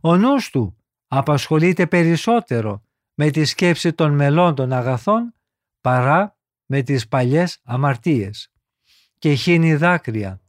Ο 0.00 0.16
νους 0.16 0.50
του 0.50 0.76
απασχολείται 1.06 1.86
περισσότερο 1.86 2.82
με 3.14 3.30
τη 3.30 3.44
σκέψη 3.44 3.92
των 3.92 4.14
μελώντων 4.14 4.72
αγαθών 4.72 5.34
παρά 5.80 6.36
με 6.66 6.82
τις 6.82 7.08
παλιές 7.08 7.60
αμαρτίες 7.64 8.52
και 9.18 9.34
χύνει 9.34 9.74
δάκρυα, 9.74 10.40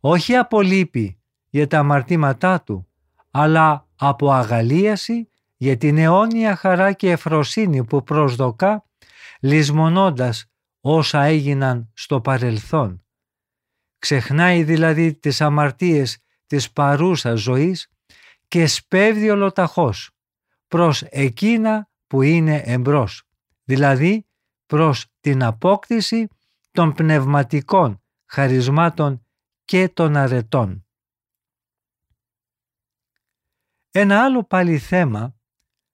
όχι 0.00 0.34
από 0.36 0.60
λύπη 0.60 1.20
για 1.48 1.66
τα 1.66 1.78
αμαρτήματά 1.78 2.62
του, 2.62 2.88
αλλά 3.30 3.88
από 3.96 4.32
αγαλίαση 4.32 5.28
για 5.56 5.76
την 5.76 5.98
αιώνια 5.98 6.56
χαρά 6.56 6.92
και 6.92 7.10
εφροσύνη 7.10 7.84
που 7.84 8.02
προσδοκά, 8.02 8.84
λησμονώντας 9.40 10.51
όσα 10.84 11.22
έγιναν 11.22 11.90
στο 11.94 12.20
παρελθόν. 12.20 13.04
Ξεχνάει 13.98 14.62
δηλαδή 14.62 15.14
τις 15.14 15.40
αμαρτίες 15.40 16.18
της 16.46 16.72
παρούσας 16.72 17.40
ζωής 17.40 17.90
και 18.48 18.66
σπέβδει 18.66 19.30
ολοταχώς 19.30 20.10
προς 20.68 21.02
εκείνα 21.02 21.90
που 22.06 22.22
είναι 22.22 22.62
εμπρός, 22.64 23.22
δηλαδή 23.64 24.26
προς 24.66 25.06
την 25.20 25.42
απόκτηση 25.42 26.28
των 26.70 26.92
πνευματικών 26.92 28.02
χαρισμάτων 28.26 29.26
και 29.64 29.88
των 29.88 30.16
αρετών. 30.16 30.86
Ένα 33.90 34.24
άλλο 34.24 34.44
πάλι 34.44 34.78
θέμα 34.78 35.34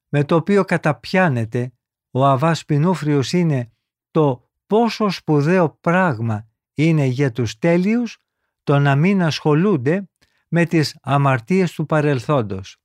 με 0.08 0.24
το 0.24 0.36
οποίο 0.36 0.64
καταπιάνεται 0.64 1.72
ο 2.10 2.26
Αβάς 2.26 2.64
Πινούφριος 2.64 3.32
είναι 3.32 3.72
το 4.10 4.47
πόσο 4.68 5.10
σπουδαίο 5.10 5.78
πράγμα 5.80 6.48
είναι 6.74 7.04
για 7.04 7.32
τους 7.32 7.58
τέλειους 7.58 8.18
το 8.62 8.78
να 8.78 8.96
μην 8.96 9.22
ασχολούνται 9.22 10.08
με 10.48 10.64
τις 10.64 10.96
αμαρτίες 11.02 11.72
του 11.72 11.86
παρελθόντος. 11.86 12.76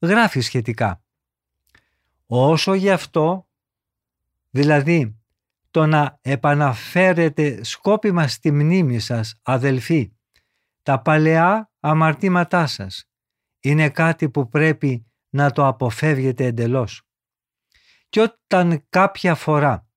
Γράφει 0.00 0.40
σχετικά. 0.40 1.02
Όσο 2.26 2.74
γι' 2.74 2.90
αυτό, 2.90 3.48
δηλαδή 4.50 5.18
το 5.70 5.86
να 5.86 6.18
επαναφέρετε 6.20 7.64
σκόπιμα 7.64 8.28
στη 8.28 8.52
μνήμη 8.52 8.98
σας, 8.98 9.40
αδελφοί, 9.42 10.12
τα 10.82 11.02
παλαιά 11.02 11.70
αμαρτήματά 11.80 12.66
σας, 12.66 13.04
είναι 13.60 13.90
κάτι 13.90 14.30
που 14.30 14.48
πρέπει 14.48 15.06
να 15.28 15.50
το 15.50 15.66
αποφεύγετε 15.66 16.44
εντελώς. 16.44 17.02
Και 18.08 18.20
όταν 18.20 18.86
κάποια 18.88 19.34
φορά 19.34 19.89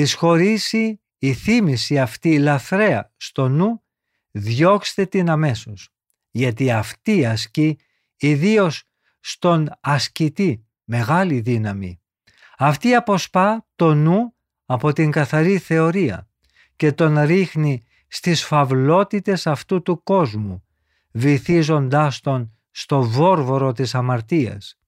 εισχωρήσει 0.00 1.00
η 1.18 1.32
θύμηση 1.32 1.98
αυτή 1.98 2.38
λαθρέα 2.38 3.12
στο 3.16 3.48
νου, 3.48 3.82
διώξτε 4.30 5.06
την 5.06 5.30
αμέσως, 5.30 5.88
γιατί 6.30 6.70
αυτή 6.70 7.26
ασκεί 7.26 7.78
ιδίως 8.16 8.84
στον 9.20 9.70
ασκητή 9.80 10.66
μεγάλη 10.84 11.40
δύναμη. 11.40 12.00
Αυτή 12.58 12.94
αποσπά 12.94 13.66
το 13.76 13.94
νου 13.94 14.34
από 14.64 14.92
την 14.92 15.10
καθαρή 15.10 15.58
θεωρία 15.58 16.28
και 16.76 16.92
τον 16.92 17.18
ρίχνει 17.18 17.84
στις 18.08 18.44
φαυλότητες 18.44 19.46
αυτού 19.46 19.82
του 19.82 20.02
κόσμου, 20.02 20.64
βυθίζοντάς 21.10 22.20
τον 22.20 22.58
στο 22.70 23.02
βόρβορο 23.02 23.72
της 23.72 23.94
αμαρτίας. 23.94 24.78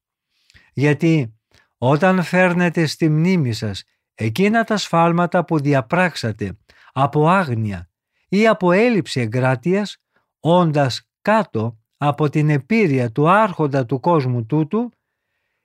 Γιατί 0.73 1.39
όταν 1.79 2.23
φέρνετε 2.23 2.87
στη 2.87 3.09
μνήμη 3.09 3.53
σας 3.53 3.83
εκείνα 4.21 4.65
τα 4.65 4.77
σφάλματα 4.77 5.45
που 5.45 5.61
διαπράξατε 5.61 6.59
από 6.93 7.29
άγνοια 7.29 7.91
ή 8.29 8.47
από 8.47 8.73
έλλειψη 8.73 9.21
εγκράτειας, 9.21 9.97
όντας 10.41 11.09
κάτω 11.23 11.79
από 11.97 12.29
την 12.29 12.51
επίρρεια 12.51 13.13
του 13.13 13.29
άρχοντα 13.29 13.87
του 13.87 14.01
κόσμου 14.01 14.47
τούτου, 14.47 14.91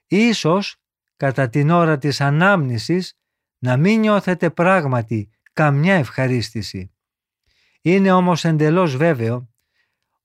ίσως 0.07 0.75
κατά 1.17 1.49
την 1.49 1.69
ώρα 1.69 1.97
της 1.97 2.21
ανάμνησης 2.21 3.17
να 3.57 3.77
μην 3.77 3.99
νιώθετε 3.99 4.49
πράγματι 4.49 5.29
καμιά 5.53 5.93
ευχαρίστηση. 5.93 6.91
Είναι 7.81 8.11
όμως 8.11 8.45
εντελώς 8.45 8.95
βέβαιο 8.97 9.49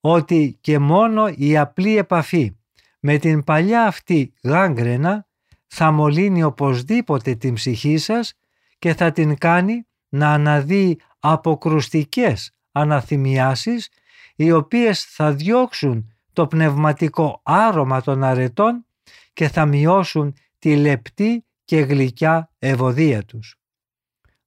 ότι 0.00 0.58
και 0.60 0.78
μόνο 0.78 1.28
η 1.36 1.58
απλή 1.58 1.96
επαφή 1.96 2.56
με 3.00 3.18
την 3.18 3.44
παλιά 3.44 3.86
αυτή 3.86 4.32
γάγκρενα 4.42 5.27
θα 5.68 5.90
μολύνει 5.90 6.42
οπωσδήποτε 6.42 7.34
την 7.34 7.54
ψυχή 7.54 7.96
σας 7.96 8.32
και 8.78 8.94
θα 8.94 9.12
την 9.12 9.38
κάνει 9.38 9.86
να 10.08 10.32
αναδεί 10.32 11.00
αποκρουστικές 11.18 12.52
αναθυμιάσεις 12.72 13.88
οι 14.36 14.52
οποίες 14.52 15.04
θα 15.04 15.32
διώξουν 15.32 16.12
το 16.32 16.46
πνευματικό 16.46 17.40
άρωμα 17.42 18.00
των 18.00 18.24
αρετών 18.24 18.86
και 19.32 19.48
θα 19.48 19.66
μειώσουν 19.66 20.34
τη 20.58 20.76
λεπτή 20.76 21.46
και 21.64 21.80
γλυκιά 21.80 22.50
ευωδία 22.58 23.24
τους. 23.24 23.56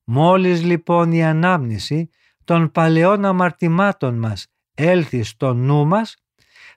Μόλις 0.03 0.63
λοιπόν 0.63 1.11
η 1.11 1.23
ανάμνηση 1.23 2.09
των 2.43 2.71
παλαιών 2.71 3.25
αμαρτημάτων 3.25 4.15
μας 4.15 4.47
έλθει 4.73 5.23
στο 5.23 5.53
νου 5.53 5.85
μας, 5.85 6.15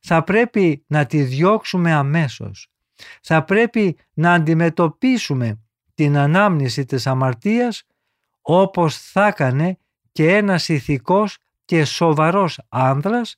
θα 0.01 0.25
πρέπει 0.25 0.85
να 0.87 1.07
τη 1.07 1.23
διώξουμε 1.23 1.93
αμέσως. 1.93 2.74
Θα 3.23 3.45
πρέπει 3.45 3.97
να 4.15 4.33
αντιμετωπίσουμε 4.33 5.59
την 5.95 6.17
ανάμνηση 6.17 6.85
της 6.85 7.07
αμαρτίας 7.07 7.83
όπως 8.41 8.99
θα 8.99 9.27
έκανε 9.27 9.79
και 10.13 10.37
ένας 10.37 10.69
ηθικός 10.69 11.39
και 11.65 11.85
σοβαρός 11.85 12.61
άνδρας 12.69 13.37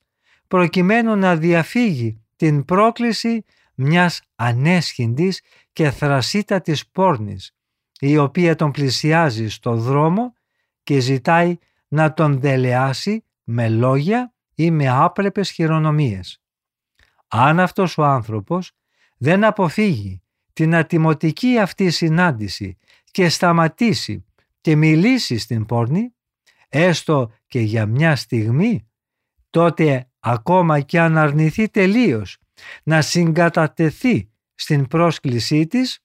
προκειμένου 0.48 1.16
να 1.16 1.36
διαφύγει 1.36 2.20
την 2.36 2.64
πρόκληση 2.64 3.44
μιας 3.74 4.20
ανέσχυντης 4.34 5.40
και 5.72 5.90
θρασίτατης 5.90 6.88
πόρνης 6.88 7.54
η 8.00 8.18
οποία 8.18 8.54
τον 8.54 8.70
πλησιάζει 8.70 9.48
στο 9.48 9.76
δρόμο 9.76 10.32
και 10.82 11.00
ζητάει 11.00 11.57
να 11.88 12.12
τον 12.12 12.40
δελεάσει 12.40 13.24
με 13.44 13.68
λόγια 13.68 14.34
ή 14.54 14.70
με 14.70 14.88
άπρεπες 14.88 15.50
χειρονομίες. 15.50 16.40
Αν 17.28 17.61
αυτός 17.61 17.98
ο 17.98 18.04
άνθρωπος 18.04 18.72
δεν 19.17 19.45
αποφύγει 19.45 20.23
την 20.53 20.75
ατιμωτική 20.75 21.59
αυτή 21.59 21.91
συνάντηση 21.91 22.79
και 23.11 23.29
σταματήσει 23.29 24.25
και 24.61 24.77
μιλήσει 24.77 25.39
στην 25.39 25.67
πόρνη, 25.67 26.14
έστω 26.69 27.33
και 27.47 27.61
για 27.61 27.87
μια 27.87 28.17
στιγμή, 28.17 28.87
τότε 29.51 30.09
ακόμα 30.21 30.81
και 30.81 31.01
αν 31.01 31.19
αρνηθεί 31.19 31.69
τελείως 31.69 32.39
να 32.83 33.03
συγκατατεθεί 33.03 34.31
στην 34.55 34.87
πρόσκλησή 34.87 35.67
της, 35.67 36.05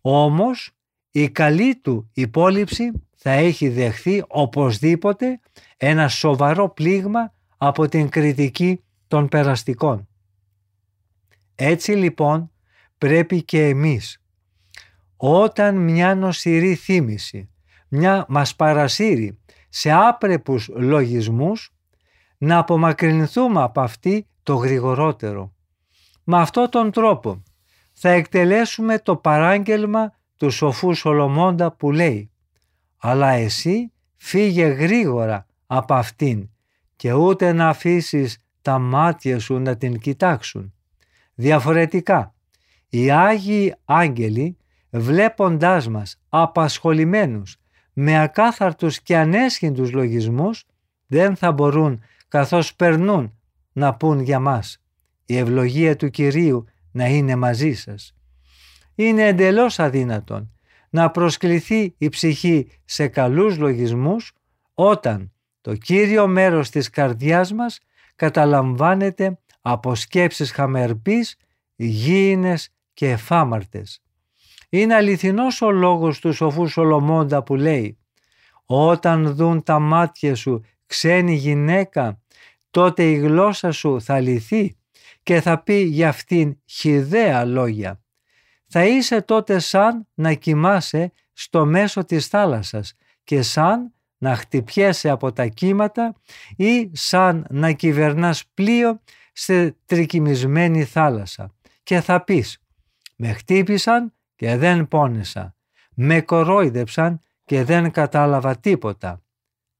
όμως 0.00 0.70
η 1.10 1.28
καλή 1.28 1.76
του 1.76 2.10
υπόλοιψη 2.14 2.90
θα 3.16 3.30
έχει 3.30 3.68
δεχθεί 3.68 4.22
οπωσδήποτε 4.28 5.40
ένα 5.76 6.08
σοβαρό 6.08 6.68
πλήγμα 6.70 7.34
από 7.56 7.88
την 7.88 8.08
κριτική 8.08 8.82
των 9.08 9.28
περαστικών. 9.28 10.08
Έτσι 11.62 11.92
λοιπόν 11.92 12.50
πρέπει 12.98 13.42
και 13.42 13.66
εμείς 13.66 14.22
όταν 15.16 15.76
μια 15.76 16.14
νοσηρή 16.14 16.74
θύμηση, 16.74 17.50
μια 17.88 18.24
μας 18.28 18.56
παρασύρει 18.56 19.38
σε 19.68 19.92
άπρεπους 19.92 20.68
λογισμούς 20.68 21.74
να 22.38 22.58
απομακρυνθούμε 22.58 23.62
από 23.62 23.80
αυτή 23.80 24.26
το 24.42 24.54
γρηγορότερο. 24.54 25.52
Με 26.24 26.38
αυτόν 26.38 26.68
τον 26.70 26.90
τρόπο 26.90 27.42
θα 27.92 28.08
εκτελέσουμε 28.08 28.98
το 28.98 29.16
παράγγελμα 29.16 30.12
του 30.36 30.50
σοφού 30.50 30.94
Σολομώντα 30.94 31.72
που 31.72 31.92
λέει 31.92 32.30
«Αλλά 32.96 33.30
εσύ 33.30 33.92
φύγε 34.16 34.66
γρήγορα 34.66 35.46
από 35.66 35.94
αυτήν 35.94 36.50
και 36.96 37.12
ούτε 37.12 37.52
να 37.52 37.68
αφήσεις 37.68 38.38
τα 38.62 38.78
μάτια 38.78 39.38
σου 39.38 39.58
να 39.58 39.76
την 39.76 39.98
κοιτάξουν». 39.98 40.74
Διαφορετικά, 41.34 42.34
οι 42.88 43.10
Άγιοι 43.10 43.74
Άγγελοι 43.84 44.56
βλέποντάς 44.90 45.88
μας 45.88 46.20
απασχολημένους 46.28 47.56
με 47.92 48.20
ακάθαρτους 48.20 49.00
και 49.00 49.16
ανέσχυντους 49.16 49.92
λογισμούς 49.92 50.64
δεν 51.06 51.36
θα 51.36 51.52
μπορούν 51.52 52.02
καθώς 52.28 52.74
περνούν 52.74 53.38
να 53.72 53.94
πούν 53.94 54.20
για 54.20 54.38
μας 54.38 54.82
η 55.24 55.36
ευλογία 55.36 55.96
του 55.96 56.10
Κυρίου 56.10 56.64
να 56.92 57.06
είναι 57.06 57.36
μαζί 57.36 57.72
σας. 57.72 58.14
Είναι 58.94 59.26
εντελώς 59.26 59.78
αδύνατον 59.78 60.52
να 60.90 61.10
προσκληθεί 61.10 61.94
η 61.98 62.08
ψυχή 62.08 62.70
σε 62.84 63.08
καλούς 63.08 63.58
λογισμούς 63.58 64.32
όταν 64.74 65.32
το 65.60 65.74
κύριο 65.74 66.26
μέρος 66.26 66.70
της 66.70 66.90
καρδιάς 66.90 67.52
μας 67.52 67.80
καταλαμβάνεται 68.16 69.38
από 69.60 69.94
σκέψεις 69.94 70.52
χαμερπής, 70.52 71.36
γήινες 71.76 72.74
και 72.94 73.10
εφάμαρτες. 73.10 74.02
Είναι 74.68 74.94
αληθινός 74.94 75.62
ο 75.62 75.70
λόγος 75.70 76.18
του 76.18 76.32
σοφού 76.32 76.66
Σολομώντα 76.66 77.42
που 77.42 77.54
λέει 77.56 77.98
«Όταν 78.64 79.34
δουν 79.34 79.62
τα 79.62 79.78
μάτια 79.78 80.34
σου 80.34 80.64
ξένη 80.86 81.34
γυναίκα, 81.34 82.20
τότε 82.70 83.10
η 83.10 83.14
γλώσσα 83.14 83.72
σου 83.72 84.00
θα 84.00 84.20
λυθεί 84.20 84.76
και 85.22 85.40
θα 85.40 85.62
πει 85.62 85.74
για 85.74 86.08
αυτήν 86.08 86.60
χιδέα 86.66 87.44
λόγια. 87.44 88.00
Θα 88.66 88.84
είσαι 88.84 89.20
τότε 89.20 89.58
σαν 89.58 90.08
να 90.14 90.32
κοιμάσαι 90.32 91.12
στο 91.32 91.66
μέσο 91.66 92.04
της 92.04 92.26
θάλασσας 92.26 92.94
και 93.24 93.42
σαν 93.42 93.94
να 94.18 94.36
χτυπιέσαι 94.36 95.08
από 95.08 95.32
τα 95.32 95.46
κύματα 95.46 96.14
ή 96.56 96.90
σαν 96.92 97.46
να 97.50 97.72
κυβερνάς 97.72 98.44
πλοίο 98.54 99.00
σε 99.32 99.76
τρικυμισμένη 99.86 100.84
θάλασσα 100.84 101.54
και 101.82 102.00
θα 102.00 102.24
πεις 102.24 102.62
«Με 103.16 103.32
χτύπησαν 103.32 104.12
και 104.36 104.56
δεν 104.56 104.88
πόνεσα, 104.88 105.54
με 105.94 106.20
κορόιδεψαν 106.20 107.20
και 107.44 107.64
δεν 107.64 107.90
κατάλαβα 107.90 108.56
τίποτα». 108.56 109.22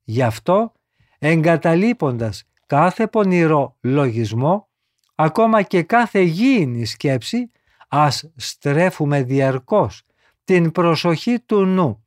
Γι' 0.03 0.23
αυτό 0.23 0.73
εγκαταλείποντας 1.19 2.45
κάθε 2.67 3.07
πονηρό 3.07 3.77
λογισμό, 3.81 4.69
ακόμα 5.15 5.63
και 5.63 5.83
κάθε 5.83 6.21
γήινη 6.21 6.85
σκέψη, 6.85 7.51
ας 7.89 8.31
στρέφουμε 8.37 9.23
διαρκώς 9.23 10.03
την 10.45 10.73
προσοχή 10.73 11.41
του 11.41 11.65
νου 11.65 12.05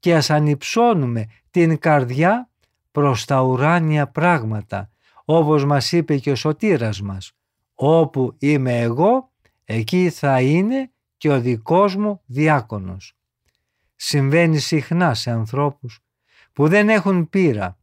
και 0.00 0.14
ας 0.14 0.30
ανυψώνουμε 0.30 1.26
την 1.50 1.78
καρδιά 1.78 2.50
προς 2.90 3.24
τα 3.24 3.42
ουράνια 3.42 4.06
πράγματα, 4.06 4.90
όπως 5.24 5.64
μας 5.64 5.92
είπε 5.92 6.18
και 6.18 6.30
ο 6.30 6.34
σωτήρας 6.34 7.00
μας. 7.00 7.32
Όπου 7.74 8.34
είμαι 8.38 8.80
εγώ, 8.80 9.30
εκεί 9.64 10.10
θα 10.10 10.40
είναι 10.40 10.90
και 11.16 11.28
ο 11.28 11.40
δικός 11.40 11.96
μου 11.96 12.20
διάκονος. 12.26 13.16
Συμβαίνει 13.96 14.58
συχνά 14.58 15.14
σε 15.14 15.30
ανθρώπους 15.30 16.00
που 16.52 16.68
δεν 16.68 16.88
έχουν 16.88 17.28
πείρα 17.28 17.78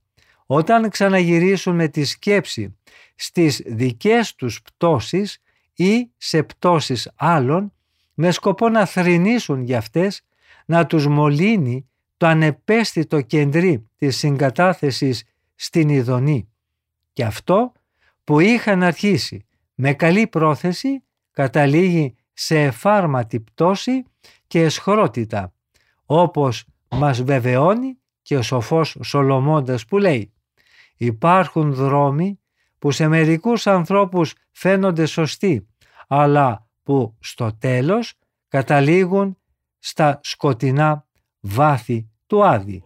όταν 0.46 0.90
ξαναγυρίσουν 0.90 1.76
με 1.76 1.88
τη 1.88 2.04
σκέψη 2.04 2.78
στις 3.16 3.62
δικές 3.66 4.36
τους 4.36 4.62
πτώσεις 4.62 5.42
ή 5.74 6.10
σε 6.18 6.44
πτώσεις 6.44 7.12
άλλων 7.16 7.74
με 8.14 8.32
σκοπό 8.32 8.70
να 8.70 8.86
θρηνήσουν 8.86 9.64
για 9.64 9.78
αυτές, 9.78 10.22
να 10.66 10.86
τους 10.86 11.08
μολύνει 11.08 11.90
το 12.18 12.28
ανεπαίσθητο 12.28 13.22
κεντρί 13.22 13.90
της 13.98 14.18
συγκατάθεσης 14.18 15.24
στην 15.56 15.90
ειδονή. 15.90 16.51
Και 17.14 17.24
αυτό 17.24 17.72
που 18.24 18.40
είχαν 18.40 18.84
αρχίσει 18.84 19.46
με 19.76 19.94
καλή 19.94 20.28
πρόθεση 20.28 21.04
καταλήγει 21.32 22.16
σε 22.34 22.62
εφάρματη 22.62 23.40
πτώση 23.40 24.04
και 24.48 24.62
εσχρότητα, 24.62 25.54
όπως 26.06 26.66
μας 26.90 27.24
βεβαιώνει 27.24 27.98
και 28.22 28.38
ο 28.38 28.42
σοφός 28.42 28.98
Σολομώντας 29.04 29.86
που 29.86 29.98
λέει 29.98 30.34
«Υπάρχουν 30.98 31.74
δρόμοι 31.74 32.40
που 32.80 32.92
σε 32.92 33.08
μερικούς 33.08 33.68
ανθρώπους 33.68 34.34
φαίνονται 34.52 35.06
σωστοί, 35.06 35.68
αλλά 36.08 36.68
που 36.84 37.18
στο 37.20 37.54
τέλος 37.60 38.14
καταλήγουν 38.48 39.38
στα 39.80 40.20
σκοτεινά 40.24 41.06
βάθη 41.40 42.10
του 42.28 42.46
Άδη». 42.46 42.84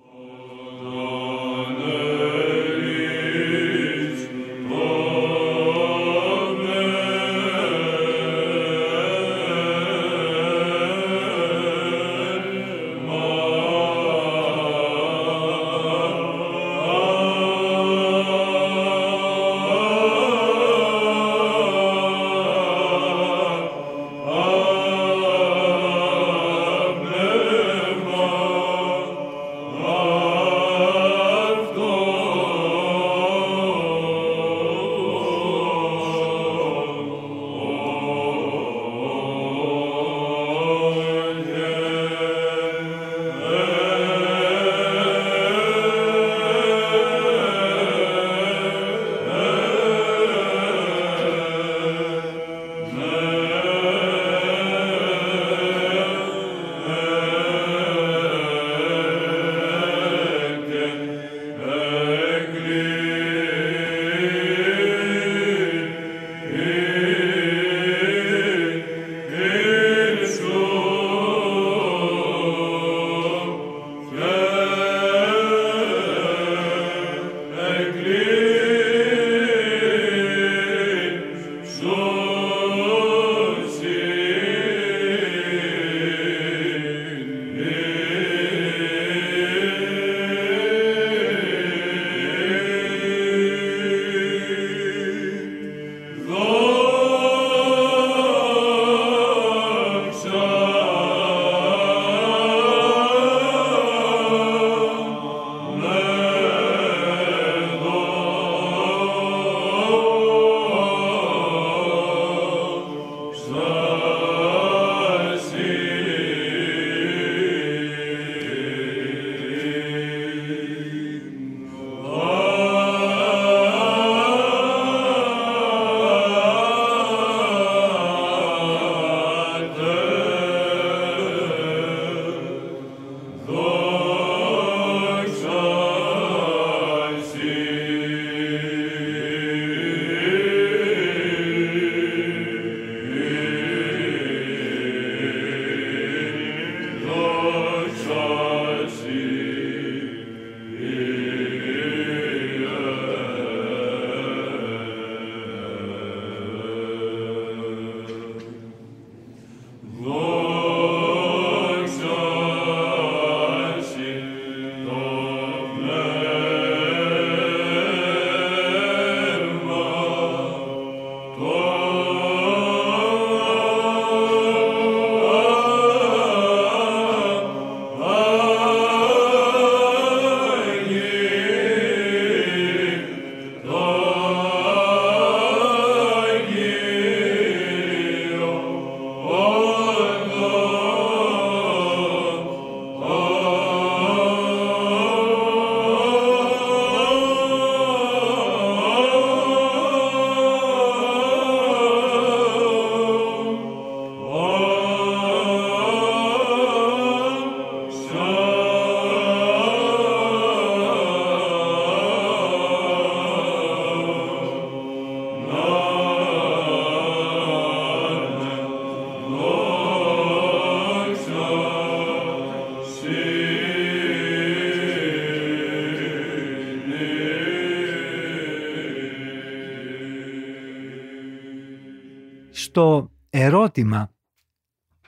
Στο 232.75 233.11
ερώτημα 233.29 234.13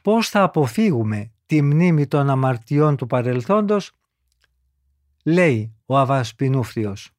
πώς 0.01 0.29
θα 0.29 0.43
αποφύγουμε 0.43 1.31
τη 1.45 1.61
μνήμη 1.61 2.07
των 2.07 2.29
αμαρτιών 2.29 2.95
του 2.95 3.07
παρελθόντος, 3.07 3.91
λέει 5.23 5.75
ο 5.85 5.97
Αβάς 5.97 6.35
Πινούφριος. 6.35 7.11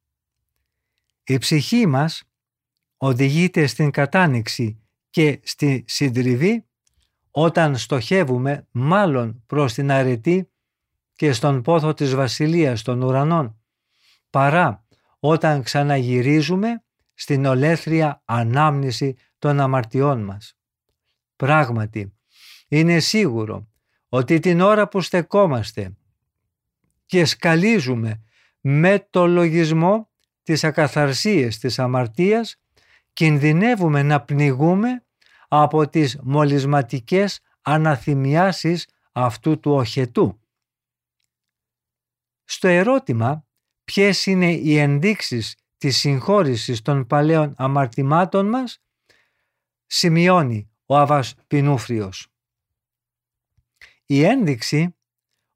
Η 1.24 1.38
ψυχή 1.38 1.86
μας 1.86 2.22
οδηγείται 2.96 3.66
στην 3.66 3.90
κατάνοιξη 3.90 4.80
και 5.10 5.40
στη 5.44 5.84
συντριβή 5.86 6.66
όταν 7.30 7.76
στοχεύουμε 7.76 8.66
μάλλον 8.70 9.42
προς 9.46 9.72
την 9.72 9.90
αρετή 9.90 10.50
και 11.12 11.32
στον 11.32 11.62
πόθο 11.62 11.94
της 11.94 12.14
βασιλείας 12.14 12.82
των 12.82 13.02
ουρανών, 13.02 13.60
παρά 14.30 14.86
όταν 15.18 15.62
ξαναγυρίζουμε 15.62 16.82
στην 17.20 17.44
ολέθρια 17.44 18.22
ανάμνηση 18.24 19.16
των 19.38 19.60
αμαρτιών 19.60 20.24
μας. 20.24 20.56
Πράγματι, 21.36 22.12
είναι 22.68 22.98
σίγουρο 22.98 23.68
ότι 24.08 24.38
την 24.38 24.60
ώρα 24.60 24.88
που 24.88 25.00
στεκόμαστε 25.00 25.96
και 27.06 27.24
σκαλίζουμε 27.24 28.22
με 28.60 29.06
το 29.10 29.26
λογισμό 29.26 30.10
της 30.42 30.64
ακαθαρσίες 30.64 31.58
της 31.58 31.78
αμαρτίας, 31.78 32.60
κινδυνεύουμε 33.12 34.02
να 34.02 34.20
πνιγούμε 34.20 35.04
από 35.48 35.88
τις 35.88 36.18
μολυσματικές 36.22 37.40
αναθυμιάσεις 37.62 38.88
αυτού 39.12 39.60
του 39.60 39.72
οχετού. 39.72 40.40
Στο 42.44 42.68
ερώτημα 42.68 43.46
ποιες 43.84 44.26
είναι 44.26 44.52
οι 44.52 44.76
ενδείξεις 44.76 45.56
της 45.78 45.96
συγχώρησης 45.96 46.82
των 46.82 47.06
παλαιών 47.06 47.54
αμαρτημάτων 47.56 48.48
μας, 48.48 48.82
σημειώνει 49.86 50.70
ο 50.86 50.96
Αβάς 50.96 51.34
Πινούφριος. 51.46 52.26
Η 54.06 54.24
ένδειξη 54.24 54.96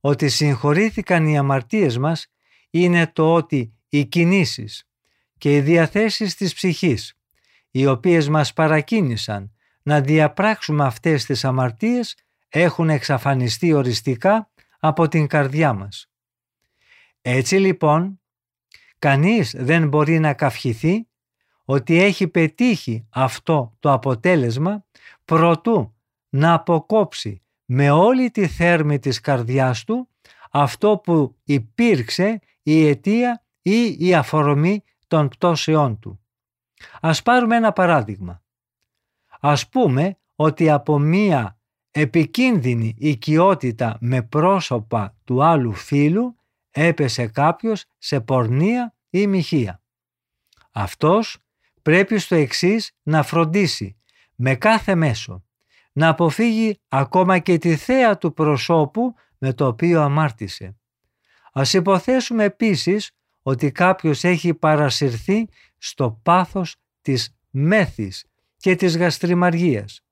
ότι 0.00 0.28
συγχωρήθηκαν 0.28 1.26
οι 1.26 1.38
αμαρτίες 1.38 1.98
μας 1.98 2.26
είναι 2.70 3.06
το 3.06 3.34
ότι 3.34 3.74
οι 3.88 4.04
κινήσεις 4.06 4.84
και 5.38 5.56
οι 5.56 5.60
διαθέσεις 5.60 6.34
της 6.34 6.54
ψυχής, 6.54 7.14
οι 7.70 7.86
οποίες 7.86 8.28
μας 8.28 8.52
παρακίνησαν 8.52 9.52
να 9.82 10.00
διαπράξουμε 10.00 10.84
αυτές 10.84 11.24
τις 11.24 11.44
αμαρτίες, 11.44 12.16
έχουν 12.48 12.90
εξαφανιστεί 12.90 13.72
οριστικά 13.72 14.50
από 14.78 15.08
την 15.08 15.26
καρδιά 15.26 15.72
μας. 15.72 16.10
Έτσι 17.22 17.56
λοιπόν, 17.56 18.21
κανείς 19.02 19.54
δεν 19.58 19.88
μπορεί 19.88 20.18
να 20.18 20.34
καυχηθεί 20.34 21.06
ότι 21.64 22.02
έχει 22.02 22.28
πετύχει 22.28 23.06
αυτό 23.10 23.76
το 23.80 23.92
αποτέλεσμα 23.92 24.84
προτού 25.24 25.94
να 26.28 26.52
αποκόψει 26.52 27.42
με 27.64 27.90
όλη 27.90 28.30
τη 28.30 28.46
θέρμη 28.46 28.98
της 28.98 29.20
καρδιάς 29.20 29.84
του 29.84 30.08
αυτό 30.50 31.00
που 31.02 31.36
υπήρξε 31.44 32.40
η 32.62 32.86
αιτία 32.86 33.44
ή 33.62 33.96
η 33.98 34.14
αφορμή 34.14 34.82
των 35.06 35.28
πτώσεών 35.28 35.98
του. 35.98 36.20
Ας 37.00 37.22
πάρουμε 37.22 37.56
ένα 37.56 37.72
παράδειγμα. 37.72 38.42
Ας 39.40 39.68
πούμε 39.68 40.18
ότι 40.36 40.70
από 40.70 40.98
μία 40.98 41.58
επικίνδυνη 41.90 42.94
οικειότητα 42.98 43.96
με 44.00 44.22
πρόσωπα 44.22 45.16
του 45.24 45.44
άλλου 45.44 45.72
φίλου 45.72 46.36
έπεσε 46.72 47.26
κάποιος 47.26 47.84
σε 47.98 48.20
πορνεία 48.20 48.94
ή 49.10 49.26
μοιχεία. 49.26 49.82
Αυτός 50.72 51.38
πρέπει 51.82 52.18
στο 52.18 52.34
εξής 52.34 52.92
να 53.02 53.22
φροντίσει 53.22 53.96
με 54.34 54.54
κάθε 54.54 54.94
μέσο 54.94 55.44
να 55.92 56.08
αποφύγει 56.08 56.80
ακόμα 56.88 57.38
και 57.38 57.58
τη 57.58 57.76
θέα 57.76 58.18
του 58.18 58.32
προσώπου 58.32 59.14
με 59.38 59.52
το 59.52 59.66
οποίο 59.66 60.00
αμάρτησε. 60.00 60.76
Ας 61.52 61.72
υποθέσουμε 61.72 62.44
επίσης 62.44 63.10
ότι 63.42 63.72
κάποιος 63.72 64.24
έχει 64.24 64.54
παρασυρθεί 64.54 65.48
στο 65.78 66.20
πάθος 66.22 66.76
της 67.02 67.36
μέθης 67.50 68.24
και 68.56 68.76
της 68.76 68.96
γαστριμαργίας. 68.96 70.04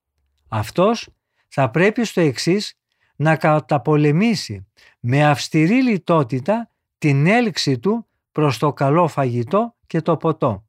Αυτός 0.47 1.09
θα 1.47 1.69
πρέπει 1.69 2.05
στο 2.05 2.21
εξής 2.21 2.73
να 3.21 3.35
καταπολεμήσει 3.35 4.67
με 4.99 5.25
αυστηρή 5.25 5.83
λιτότητα 5.83 6.71
την 6.97 7.27
έλξη 7.27 7.79
του 7.79 8.07
προς 8.31 8.57
το 8.57 8.73
καλό 8.73 9.07
φαγητό 9.07 9.75
και 9.87 10.01
το 10.01 10.17
ποτό. 10.17 10.65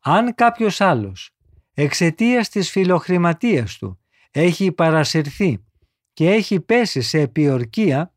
Αν 0.00 0.34
κάποιος 0.34 0.80
άλλος 0.80 1.30
εξαιτίας 1.74 2.48
της 2.48 2.70
φιλοχρηματίας 2.70 3.76
του 3.78 3.98
έχει 4.30 4.72
παρασυρθεί 4.72 5.64
και 6.12 6.30
έχει 6.30 6.60
πέσει 6.60 7.00
σε 7.00 7.20
επιορκία, 7.20 8.14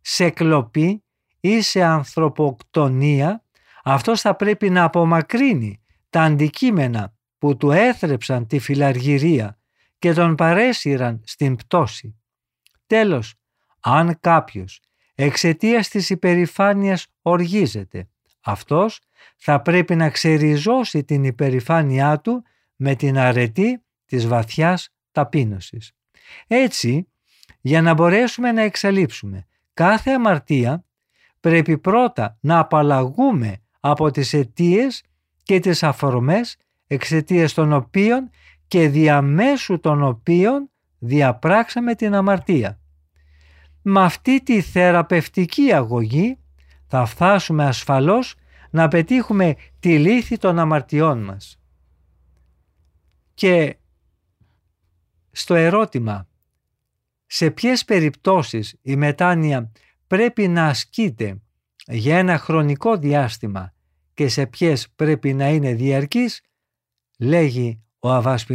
σε 0.00 0.30
κλοπή 0.30 1.04
ή 1.40 1.60
σε 1.60 1.82
ανθρωποκτονία, 1.82 3.44
αυτός 3.84 4.20
θα 4.20 4.36
πρέπει 4.36 4.70
να 4.70 4.84
απομακρύνει 4.84 5.82
τα 6.10 6.22
αντικείμενα 6.22 7.14
που 7.38 7.56
του 7.56 7.70
έθρεψαν 7.70 8.46
τη 8.46 8.58
φιλαργυρία 8.58 9.58
και 9.98 10.12
τον 10.12 10.34
παρέσυραν 10.34 11.22
στην 11.24 11.56
πτώση. 11.56 12.20
Τέλος, 12.86 13.34
αν 13.80 14.18
κάποιος 14.20 14.80
εξαιτίας 15.14 15.88
της 15.88 16.10
υπερηφάνειας 16.10 17.06
οργίζεται, 17.22 18.08
αυτός 18.40 19.00
θα 19.36 19.62
πρέπει 19.62 19.96
να 19.96 20.10
ξεριζώσει 20.10 21.04
την 21.04 21.24
υπερηφάνειά 21.24 22.20
του 22.20 22.42
με 22.76 22.94
την 22.94 23.18
αρετή 23.18 23.82
της 24.06 24.26
βαθιάς 24.26 24.88
ταπείνωσης. 25.12 25.92
Έτσι, 26.46 27.08
για 27.60 27.82
να 27.82 27.94
μπορέσουμε 27.94 28.52
να 28.52 28.62
εξαλείψουμε 28.62 29.46
κάθε 29.74 30.10
αμαρτία, 30.10 30.84
πρέπει 31.40 31.78
πρώτα 31.78 32.38
να 32.40 32.58
απαλλαγούμε 32.58 33.56
από 33.80 34.10
τις 34.10 34.32
αιτίες 34.32 35.02
και 35.42 35.60
τις 35.60 35.82
αφορμές 35.82 36.56
εξαιτίας 36.86 37.52
των 37.54 37.72
οποίων 37.72 38.30
και 38.68 38.88
διαμέσου 38.88 39.80
των 39.80 40.02
οποίων 40.02 40.70
διαπράξαμε 40.98 41.94
την 41.94 42.14
αμαρτία. 42.14 42.80
Με 43.82 44.00
αυτή 44.00 44.42
τη 44.42 44.60
θεραπευτική 44.60 45.72
αγωγή 45.72 46.38
θα 46.86 47.04
φτάσουμε 47.04 47.66
ασφαλώς 47.66 48.34
να 48.70 48.88
πετύχουμε 48.88 49.56
τη 49.80 49.98
λύθη 49.98 50.36
των 50.36 50.58
αμαρτιών 50.58 51.24
μας. 51.24 51.60
Και 53.34 53.76
στο 55.30 55.54
ερώτημα 55.54 56.28
σε 57.26 57.50
ποιες 57.50 57.84
περιπτώσεις 57.84 58.76
η 58.82 58.96
μετάνοια 58.96 59.72
πρέπει 60.06 60.48
να 60.48 60.66
ασκείται 60.66 61.40
για 61.86 62.18
ένα 62.18 62.38
χρονικό 62.38 62.96
διάστημα 62.96 63.74
και 64.14 64.28
σε 64.28 64.46
ποιες 64.46 64.88
πρέπει 64.96 65.32
να 65.32 65.48
είναι 65.48 65.74
διαρκής, 65.74 66.40
λέγει 67.18 67.82
ο 67.98 68.10
Αβάς 68.10 68.46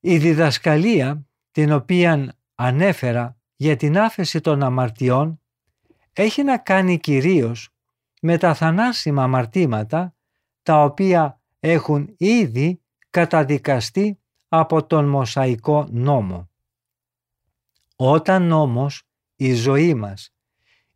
Η 0.00 0.18
διδασκαλία 0.18 1.26
την 1.50 1.72
οποία 1.72 2.36
ανέφερα 2.54 3.36
για 3.56 3.76
την 3.76 3.98
άφεση 3.98 4.40
των 4.40 4.62
αμαρτιών 4.62 5.40
έχει 6.12 6.42
να 6.42 6.58
κάνει 6.58 6.98
κυρίως 6.98 7.68
με 8.20 8.38
τα 8.38 8.54
θανάσιμα 8.54 9.22
αμαρτήματα 9.22 10.14
τα 10.62 10.82
οποία 10.82 11.40
έχουν 11.60 12.14
ήδη 12.16 12.80
καταδικαστεί 13.10 14.20
από 14.48 14.86
τον 14.86 15.08
Μοσαϊκό 15.08 15.88
νόμο. 15.90 16.50
Όταν 17.96 18.52
όμως 18.52 19.02
η 19.36 19.54
ζωή 19.54 19.94
μας 19.94 20.34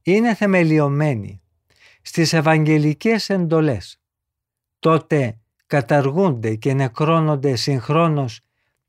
είναι 0.03 0.35
θεμελιωμένη 0.35 1.43
στις 2.03 2.33
Ευαγγελικές 2.33 3.29
εντολές, 3.29 4.01
τότε 4.79 5.39
καταργούνται 5.67 6.55
και 6.55 6.73
νεκρώνονται 6.75 7.57
συγχρόνως 7.57 8.44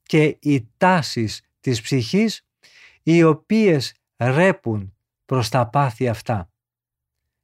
και 0.06 0.38
οι 0.39 0.70
τάσεις 0.78 1.41
της 1.60 1.82
ψυχής 1.82 2.45
οι 3.03 3.24
οποίες 3.24 3.93
ρέπουν 4.18 4.93
προς 5.26 5.49
τα 5.49 5.70
πάθη 5.70 6.08
αυτά. 6.08 6.49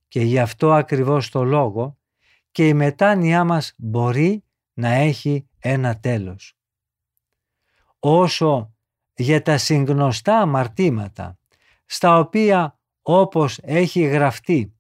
Και 0.08 0.22
γι' 0.22 0.40
αυτό 0.40 0.74
ακριβώς 0.74 1.30
το 1.30 1.44
λόγο 1.44 1.98
και 2.52 2.68
η 2.68 2.74
μετάνοιά 2.74 3.44
μας 3.44 3.74
μπορεί 3.78 4.44
να 4.74 4.90
έχει 4.90 5.48
ένα 5.60 6.00
τέλος. 6.00 6.56
Όσο 8.00 8.74
για 9.16 9.42
τα 9.42 9.58
συγνωστά 9.58 10.38
αμαρτήματα, 10.38 11.40
στα 11.86 12.20
οποία 12.20 12.80
όπως 13.02 13.60
έχει 13.62 14.02
γραφτεί 14.02 14.74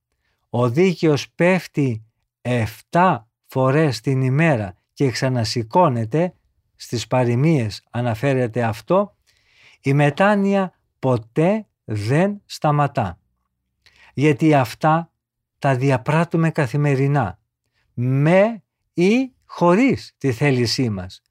ο 0.49 0.69
δίκαιος 0.69 1.31
πέφτει 1.31 2.05
7 2.91 3.17
φορές 3.45 4.01
την 4.01 4.21
ημέρα 4.21 4.75
και 4.93 5.11
ξανασηκώνεται, 5.11 6.35
στις 6.81 7.07
παροιμίες 7.07 7.83
αναφέρεται 7.89 8.63
αυτό, 8.63 9.15
η 9.81 9.93
μετάνοια 9.93 10.73
ποτέ 10.99 11.67
δεν 11.83 12.41
σταματά. 12.45 13.19
Γιατί 14.13 14.53
αυτά 14.53 15.11
τα 15.59 15.75
διαπράττουμε 15.75 16.51
καθημερινά, 16.51 17.39
με 17.93 18.63
ή 18.93 19.31
χωρίς 19.45 20.15
τη 20.17 20.31
θέλησή 20.31 20.89
μας, 20.89 21.21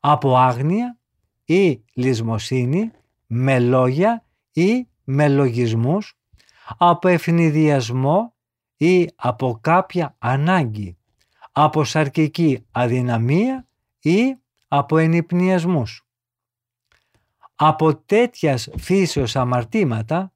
από 0.00 0.36
άγνοια 0.36 0.98
ή 1.44 1.84
λησμοσύνη, 1.94 2.90
με 3.26 3.58
λόγια 3.58 4.24
ή 4.52 4.88
με 5.04 5.28
λογισμούς, 5.28 6.18
από 6.78 7.08
ευνηδιασμό 7.08 8.34
ή 8.76 9.08
από 9.16 9.58
κάποια 9.60 10.16
ανάγκη, 10.18 10.96
από 11.52 11.84
σαρκική 11.84 12.66
αδυναμία 12.70 13.68
ή 14.00 14.36
από 14.76 14.98
ενυπνιασμούς. 14.98 16.06
Από 17.54 17.96
τέτοιας 17.96 18.68
φύσεως 18.78 19.36
αμαρτήματα, 19.36 20.32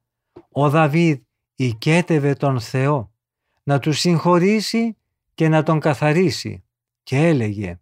ο 0.51 0.69
Δαβίδ 0.69 1.19
οικέτευε 1.55 2.33
τον 2.33 2.59
Θεό 2.59 3.11
να 3.63 3.79
του 3.79 3.93
συγχωρήσει 3.93 4.97
και 5.33 5.49
να 5.49 5.63
τον 5.63 5.79
καθαρίσει 5.79 6.63
και 7.03 7.27
έλεγε 7.27 7.79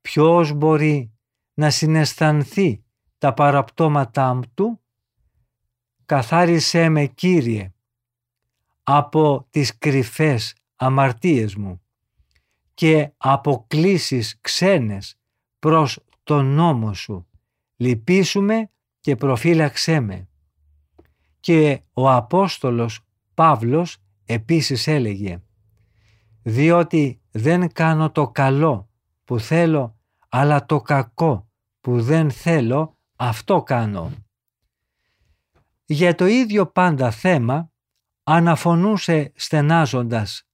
«Ποιος 0.00 0.52
μπορεί 0.52 1.12
να 1.54 1.70
συναισθανθεί 1.70 2.84
τα 3.18 3.34
παραπτώματά 3.34 4.40
του» 4.54 4.80
«Καθάρισέ 6.06 6.88
με 6.88 7.06
Κύριε 7.06 7.72
από 8.82 9.46
τις 9.50 9.78
κρυφές 9.78 10.54
αμαρτίες 10.76 11.54
μου 11.54 11.82
και 12.74 13.12
αποκλήσεις 13.16 14.38
ξένες 14.40 15.16
προς 15.62 15.98
τον 16.22 16.46
νόμο 16.54 16.94
σου. 16.94 17.26
Λυπήσουμε 17.76 18.70
και 19.00 19.16
προφύλαξέ 19.16 20.00
με». 20.00 20.28
Και 21.40 21.82
ο 21.92 22.10
Απόστολος 22.10 23.00
Παύλος 23.34 23.96
επίσης 24.24 24.86
έλεγε 24.86 25.42
«Διότι 26.42 27.20
δεν 27.30 27.72
κάνω 27.72 28.10
το 28.10 28.28
καλό 28.28 28.88
που 29.24 29.38
θέλω, 29.38 29.96
αλλά 30.28 30.66
το 30.66 30.80
κακό 30.80 31.48
που 31.80 32.02
δεν 32.02 32.30
θέλω, 32.30 32.96
αυτό 33.16 33.62
κάνω». 33.62 34.12
Για 35.84 36.14
το 36.14 36.26
ίδιο 36.26 36.66
πάντα 36.66 37.10
θέμα 37.10 37.72
αναφωνούσε 38.22 39.32
στενάζοντας 39.34 40.48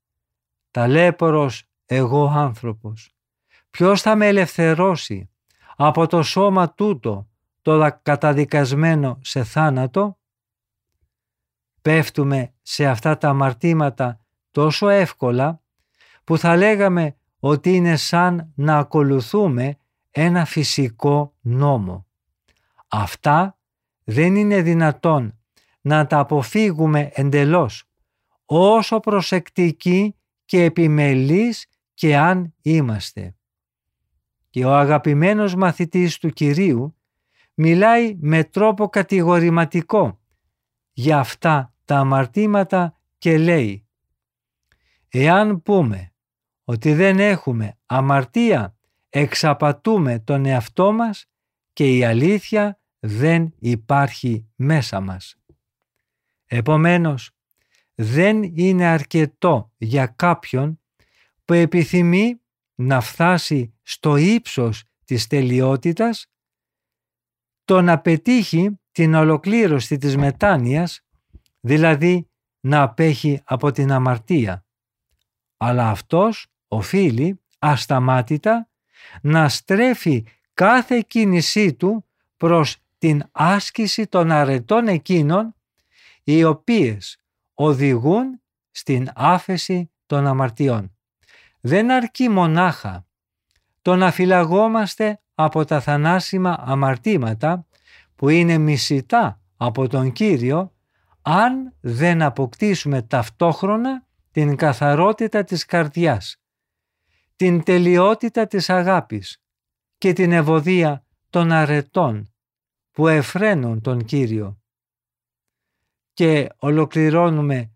«Ταλέπορος 0.71 1.65
εγώ 1.87 2.27
άνθρωπος, 2.27 3.18
ποιος 3.71 4.03
θα 4.03 4.16
με 4.16 4.27
ελευθερώσει; 4.27 5.31
Από 5.77 6.07
το 6.07 6.23
σώμα 6.23 6.75
τούτο 6.75 7.29
το 7.62 7.99
καταδικασμένο 8.03 9.19
σε 9.23 9.45
θάνατο» 9.45 10.19
πέφτουμε 11.83 12.55
σε 12.62 12.87
αυτά 12.87 13.19
τα 13.19 13.29
αμαρτήματα 13.29 14.21
τόσο 14.51 14.89
εύκολα 14.89 15.62
που 16.25 16.39
θα 16.39 16.57
λέγαμε 16.57 17.16
ότι 17.39 17.75
είναι 17.75 17.97
σαν 17.97 18.53
να 18.55 18.79
ακολουθούμε 18.79 19.79
ένα 20.11 20.45
φυσικό 20.45 21.35
νόμο. 21.41 22.07
Αυτά 22.89 23.59
δεν 24.05 24.37
είναι 24.37 24.62
δυνατόν 24.62 25.39
να 25.81 26.07
τα 26.07 26.19
αποφύγουμε 26.19 27.11
εντελώς, 27.12 27.85
όσο 28.45 29.01
προσεκτικοί 29.01 30.16
και 30.45 30.64
επιμελείς 30.64 31.66
και 31.95 32.16
αν 32.16 32.55
είμαστε. 32.62 33.38
Και 34.51 34.64
ο 34.64 34.76
αγαπημένος 34.76 35.55
μαθητής 35.55 36.18
του 36.18 36.30
Κυρίου 36.30 36.96
μιλάει 37.55 38.16
με 38.20 38.44
τρόπο 38.44 38.88
κατηγορηματικό 38.88 40.20
για 40.92 41.18
αυτά 41.18 41.74
τα 41.84 41.99
αμαρτήματα 41.99 43.01
και 43.18 43.38
λέει 43.38 43.86
«Εάν 45.09 45.62
πούμε 45.62 46.12
ότι 46.64 46.94
δεν 46.94 47.18
έχουμε 47.18 47.78
αμαρτία, 47.86 48.76
εξαπατούμε 49.09 50.18
τον 50.18 50.46
εαυτό 50.46 50.92
μας 50.92 51.26
και 51.72 51.96
η 51.96 52.05
αλήθεια 52.05 52.80
δεν 52.99 53.55
υπάρχει 53.59 54.49
μέσα 54.57 55.01
μας». 55.01 55.38
Επομένως, 56.46 57.30
δεν 57.94 58.42
είναι 58.42 58.84
αρκετό 58.84 59.72
για 59.76 60.07
κάποιον 60.07 60.80
που 61.44 61.53
επιθυμεί 61.53 62.40
να 62.81 63.01
φτάσει 63.01 63.74
στο 63.83 64.16
ύψος 64.16 64.85
της 65.05 65.26
τελειότητας 65.26 66.26
το 67.64 67.81
να 67.81 68.01
πετύχει 68.01 68.81
την 68.93 69.14
ολοκλήρωση 69.14 69.99
της 69.99 70.16
μετάνοιας, 70.16 71.01
δηλαδή 71.61 72.31
να 72.61 72.83
απέχει 72.83 73.41
από 73.45 73.70
την 73.70 73.93
αμαρτία. 73.93 74.66
Αλλά 75.57 75.91
αυτός 75.91 76.47
οφείλει 76.68 77.41
ασταμάτητα 77.59 78.68
να 79.22 79.49
στρέφει 79.49 80.24
κάθε 80.55 81.01
κίνησή 81.07 81.74
του 81.74 82.05
προς 82.37 82.76
την 82.99 83.22
άσκηση 83.33 84.07
των 84.07 84.31
αρετών 84.31 84.89
εκείνων 84.89 85.55
οι 86.22 86.45
οποίες 86.45 87.18
οδηγούν 87.55 88.43
στην 88.70 89.11
άφεση 89.14 89.91
των 90.07 90.26
αμαρτιών. 90.26 90.97
Δεν 91.61 91.91
αρκεί 91.91 92.29
μονάχα 92.29 93.07
το 93.83 93.97
να 93.97 94.11
φυλαγόμαστε 94.11 95.21
από 95.35 95.65
τα 95.65 95.81
θανάσιμα 95.81 96.57
αμαρτήματα 96.59 97.67
που 98.15 98.29
είναι 98.29 98.59
μισητά 98.59 99.41
από 99.57 99.89
τον 99.89 100.13
Κύριο 100.13 100.73
αν 101.23 101.75
δεν 101.81 102.23
αποκτήσουμε 102.23 103.03
ταυτόχρονα 103.03 104.07
την 104.31 104.57
καθαρότητα 104.57 105.45
της 105.45 105.65
καρδιάς, 105.65 106.41
την 107.37 107.63
τελειότητα 107.63 108.47
της 108.47 108.71
αγάπης 108.71 109.43
και 109.99 110.13
την 110.13 110.33
ευωδία 110.33 111.05
των 111.31 111.53
αρετών 111.53 112.33
που 112.93 113.09
εφραίνουν 113.09 113.81
τον 113.81 114.05
Κύριο. 114.05 114.61
Και 116.13 116.49
ολοκληρώνουμε 116.57 117.71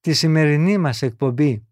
τη 0.00 0.12
σημερινή 0.12 0.78
μας 0.78 1.02
εκπομπή 1.02 1.67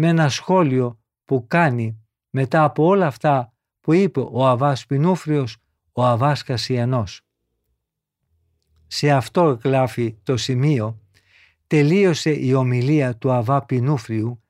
με 0.00 0.08
ένα 0.08 0.28
σχόλιο 0.28 1.00
που 1.24 1.46
κάνει 1.46 1.98
μετά 2.30 2.64
από 2.64 2.84
όλα 2.84 3.06
αυτά 3.06 3.52
που 3.80 3.92
είπε 3.92 4.20
ο 4.20 4.46
Αβάς 4.46 4.86
Πινούφριος, 4.86 5.56
ο 5.92 6.04
Αβάς 6.04 6.42
Κασιανός. 6.42 7.20
Σε 8.86 9.10
αυτό 9.10 9.48
εκλάφει 9.48 10.18
το 10.22 10.36
σημείο 10.36 11.00
τελείωσε 11.66 12.30
η 12.30 12.52
ομιλία 12.52 13.16
του 13.16 13.32
Αβά 13.32 13.64
Πινούφριου 13.64 14.42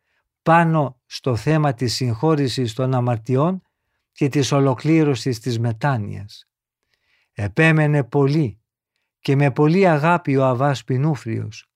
πάνω 0.42 1.00
στο 1.06 1.36
θέμα 1.36 1.74
της 1.74 1.94
συγχώρησης 1.94 2.74
των 2.74 2.94
αμαρτιών 2.94 3.62
και 4.12 4.28
της 4.28 4.52
ολοκλήρωσης 4.52 5.38
της 5.38 5.58
μετάνοιας. 5.58 6.48
Επέμενε 7.32 8.04
πολύ 8.04 8.60
και 9.18 9.36
με 9.36 9.50
πολύ 9.50 9.88
αγάπη 9.88 10.36
ο 10.36 10.44
Αβάς 10.44 10.84
Πινούφριος 10.84 11.70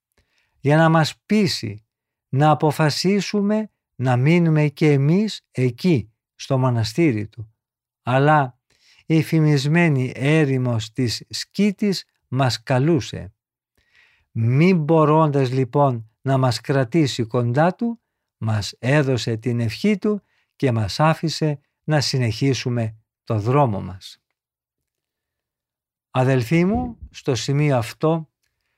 για 0.61 0.77
να 0.77 0.89
μας 0.89 1.16
πείσει 1.27 1.87
να 2.35 2.51
αποφασίσουμε 2.51 3.70
να 3.95 4.16
μείνουμε 4.16 4.68
και 4.68 4.93
εμείς 4.93 5.47
εκεί 5.51 6.12
στο 6.35 6.59
μοναστήρι 6.59 7.28
του. 7.28 7.55
Αλλά 8.03 8.59
η 9.07 9.22
φημισμένη 9.22 10.12
έρημος 10.14 10.93
της 10.93 11.24
σκήτης 11.28 12.05
μας 12.28 12.62
καλούσε. 12.62 13.33
Μην 14.30 14.78
μπορώντας 14.78 15.51
λοιπόν 15.51 16.11
να 16.22 16.39
μας 16.39 16.61
κρατήσει 16.61 17.24
κοντά 17.24 17.74
του, 17.74 18.01
μας 18.37 18.74
έδωσε 18.78 19.37
την 19.37 19.61
ευχή 19.61 19.99
του 19.99 20.22
και 20.57 20.72
μας 20.72 21.01
άφησε 21.01 21.61
να 21.85 22.01
συνεχίσουμε 22.01 22.97
το 23.24 23.39
δρόμο 23.39 23.80
μας. 23.80 24.18
Αδελφοί 26.11 26.64
μου, 26.64 26.99
στο 27.11 27.35
σημείο 27.35 27.76
αυτό 27.76 28.28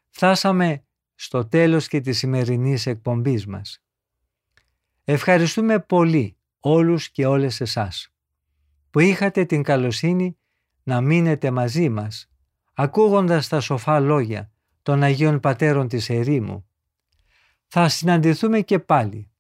φτάσαμε 0.09 0.84
στο 1.15 1.47
τέλος 1.47 1.89
και 1.89 2.01
της 2.01 2.19
σημερινής 2.19 2.87
εκπομπής 2.87 3.47
μας. 3.47 3.83
Ευχαριστούμε 5.05 5.81
πολύ 5.81 6.37
όλους 6.61 7.11
και 7.11 7.27
όλες 7.27 7.61
εσάς 7.61 8.09
που 8.91 9.01
είχατε 9.01 9.45
την 9.45 9.63
καλοσύνη 9.63 10.39
να 10.83 11.01
μείνετε 11.01 11.51
μαζί 11.51 11.89
μας 11.89 12.31
ακούγοντας 12.75 13.49
τα 13.49 13.61
σοφά 13.61 14.01
λόγια 14.01 14.53
των 14.83 15.03
Αγίων 15.03 15.41
Πατέρων 15.41 15.89
της 15.89 16.11
Ερήμου. 16.11 16.69
Θα 17.67 17.89
συναντηθούμε 17.89 18.61
και 18.61 18.79
πάλι 18.79 19.31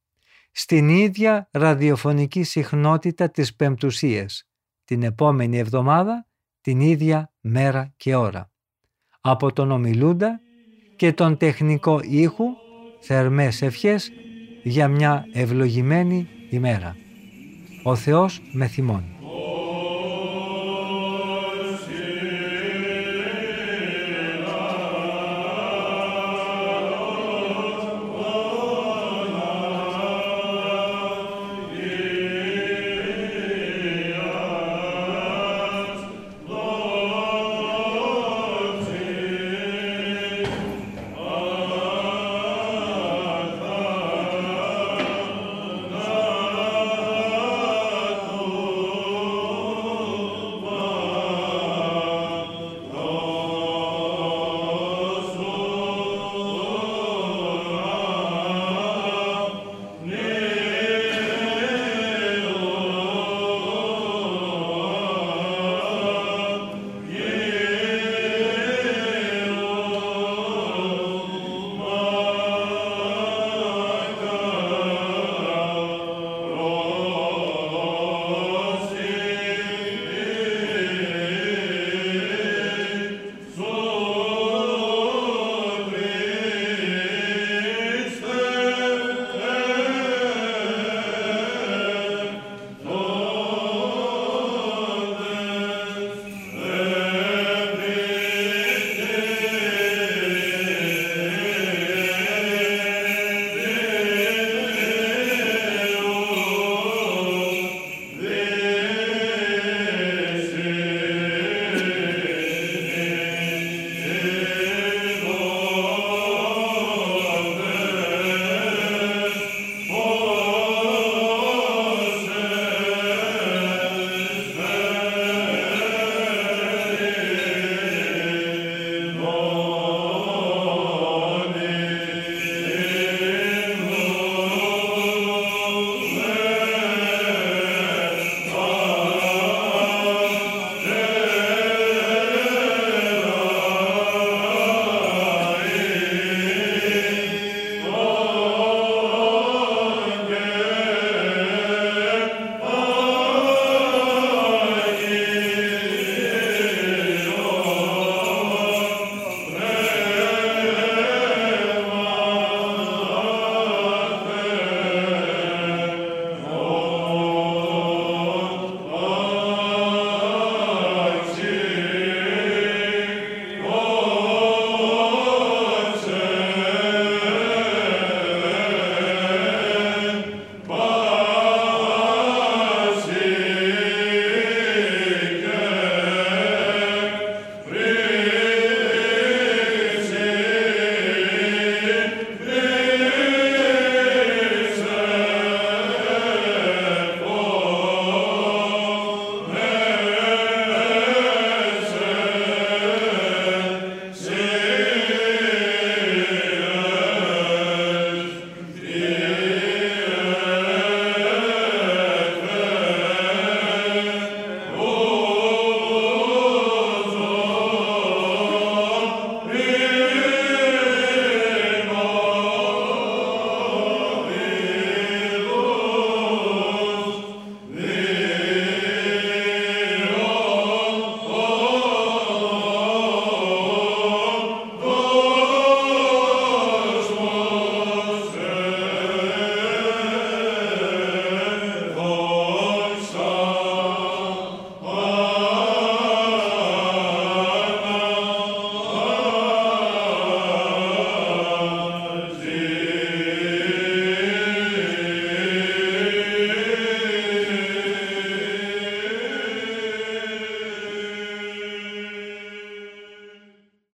στην 0.53 0.89
ίδια 0.89 1.49
ραδιοφωνική 1.53 2.43
συχνότητα 2.43 3.31
της 3.31 3.55
Πεμπτουσίας 3.55 4.49
την 4.85 5.03
επόμενη 5.03 5.59
εβδομάδα, 5.59 6.29
την 6.61 6.81
ίδια 6.81 7.33
μέρα 7.41 7.93
και 7.97 8.15
ώρα. 8.15 8.51
Από 9.21 9.53
τον 9.53 9.71
ομιλούντα 9.71 10.41
και 10.97 11.13
τον 11.13 11.37
τεχνικό 11.37 12.01
ήχου 12.03 12.45
θερμές 13.01 13.63
ευχές 13.63 14.13
για 14.63 14.89
μια 14.89 15.27
ευλογημένη 15.33 16.29
ημέρα. 16.51 16.97
Ο 17.83 17.95
Θεός 17.95 18.41
με 18.53 18.67
θυμώνει. 18.67 19.14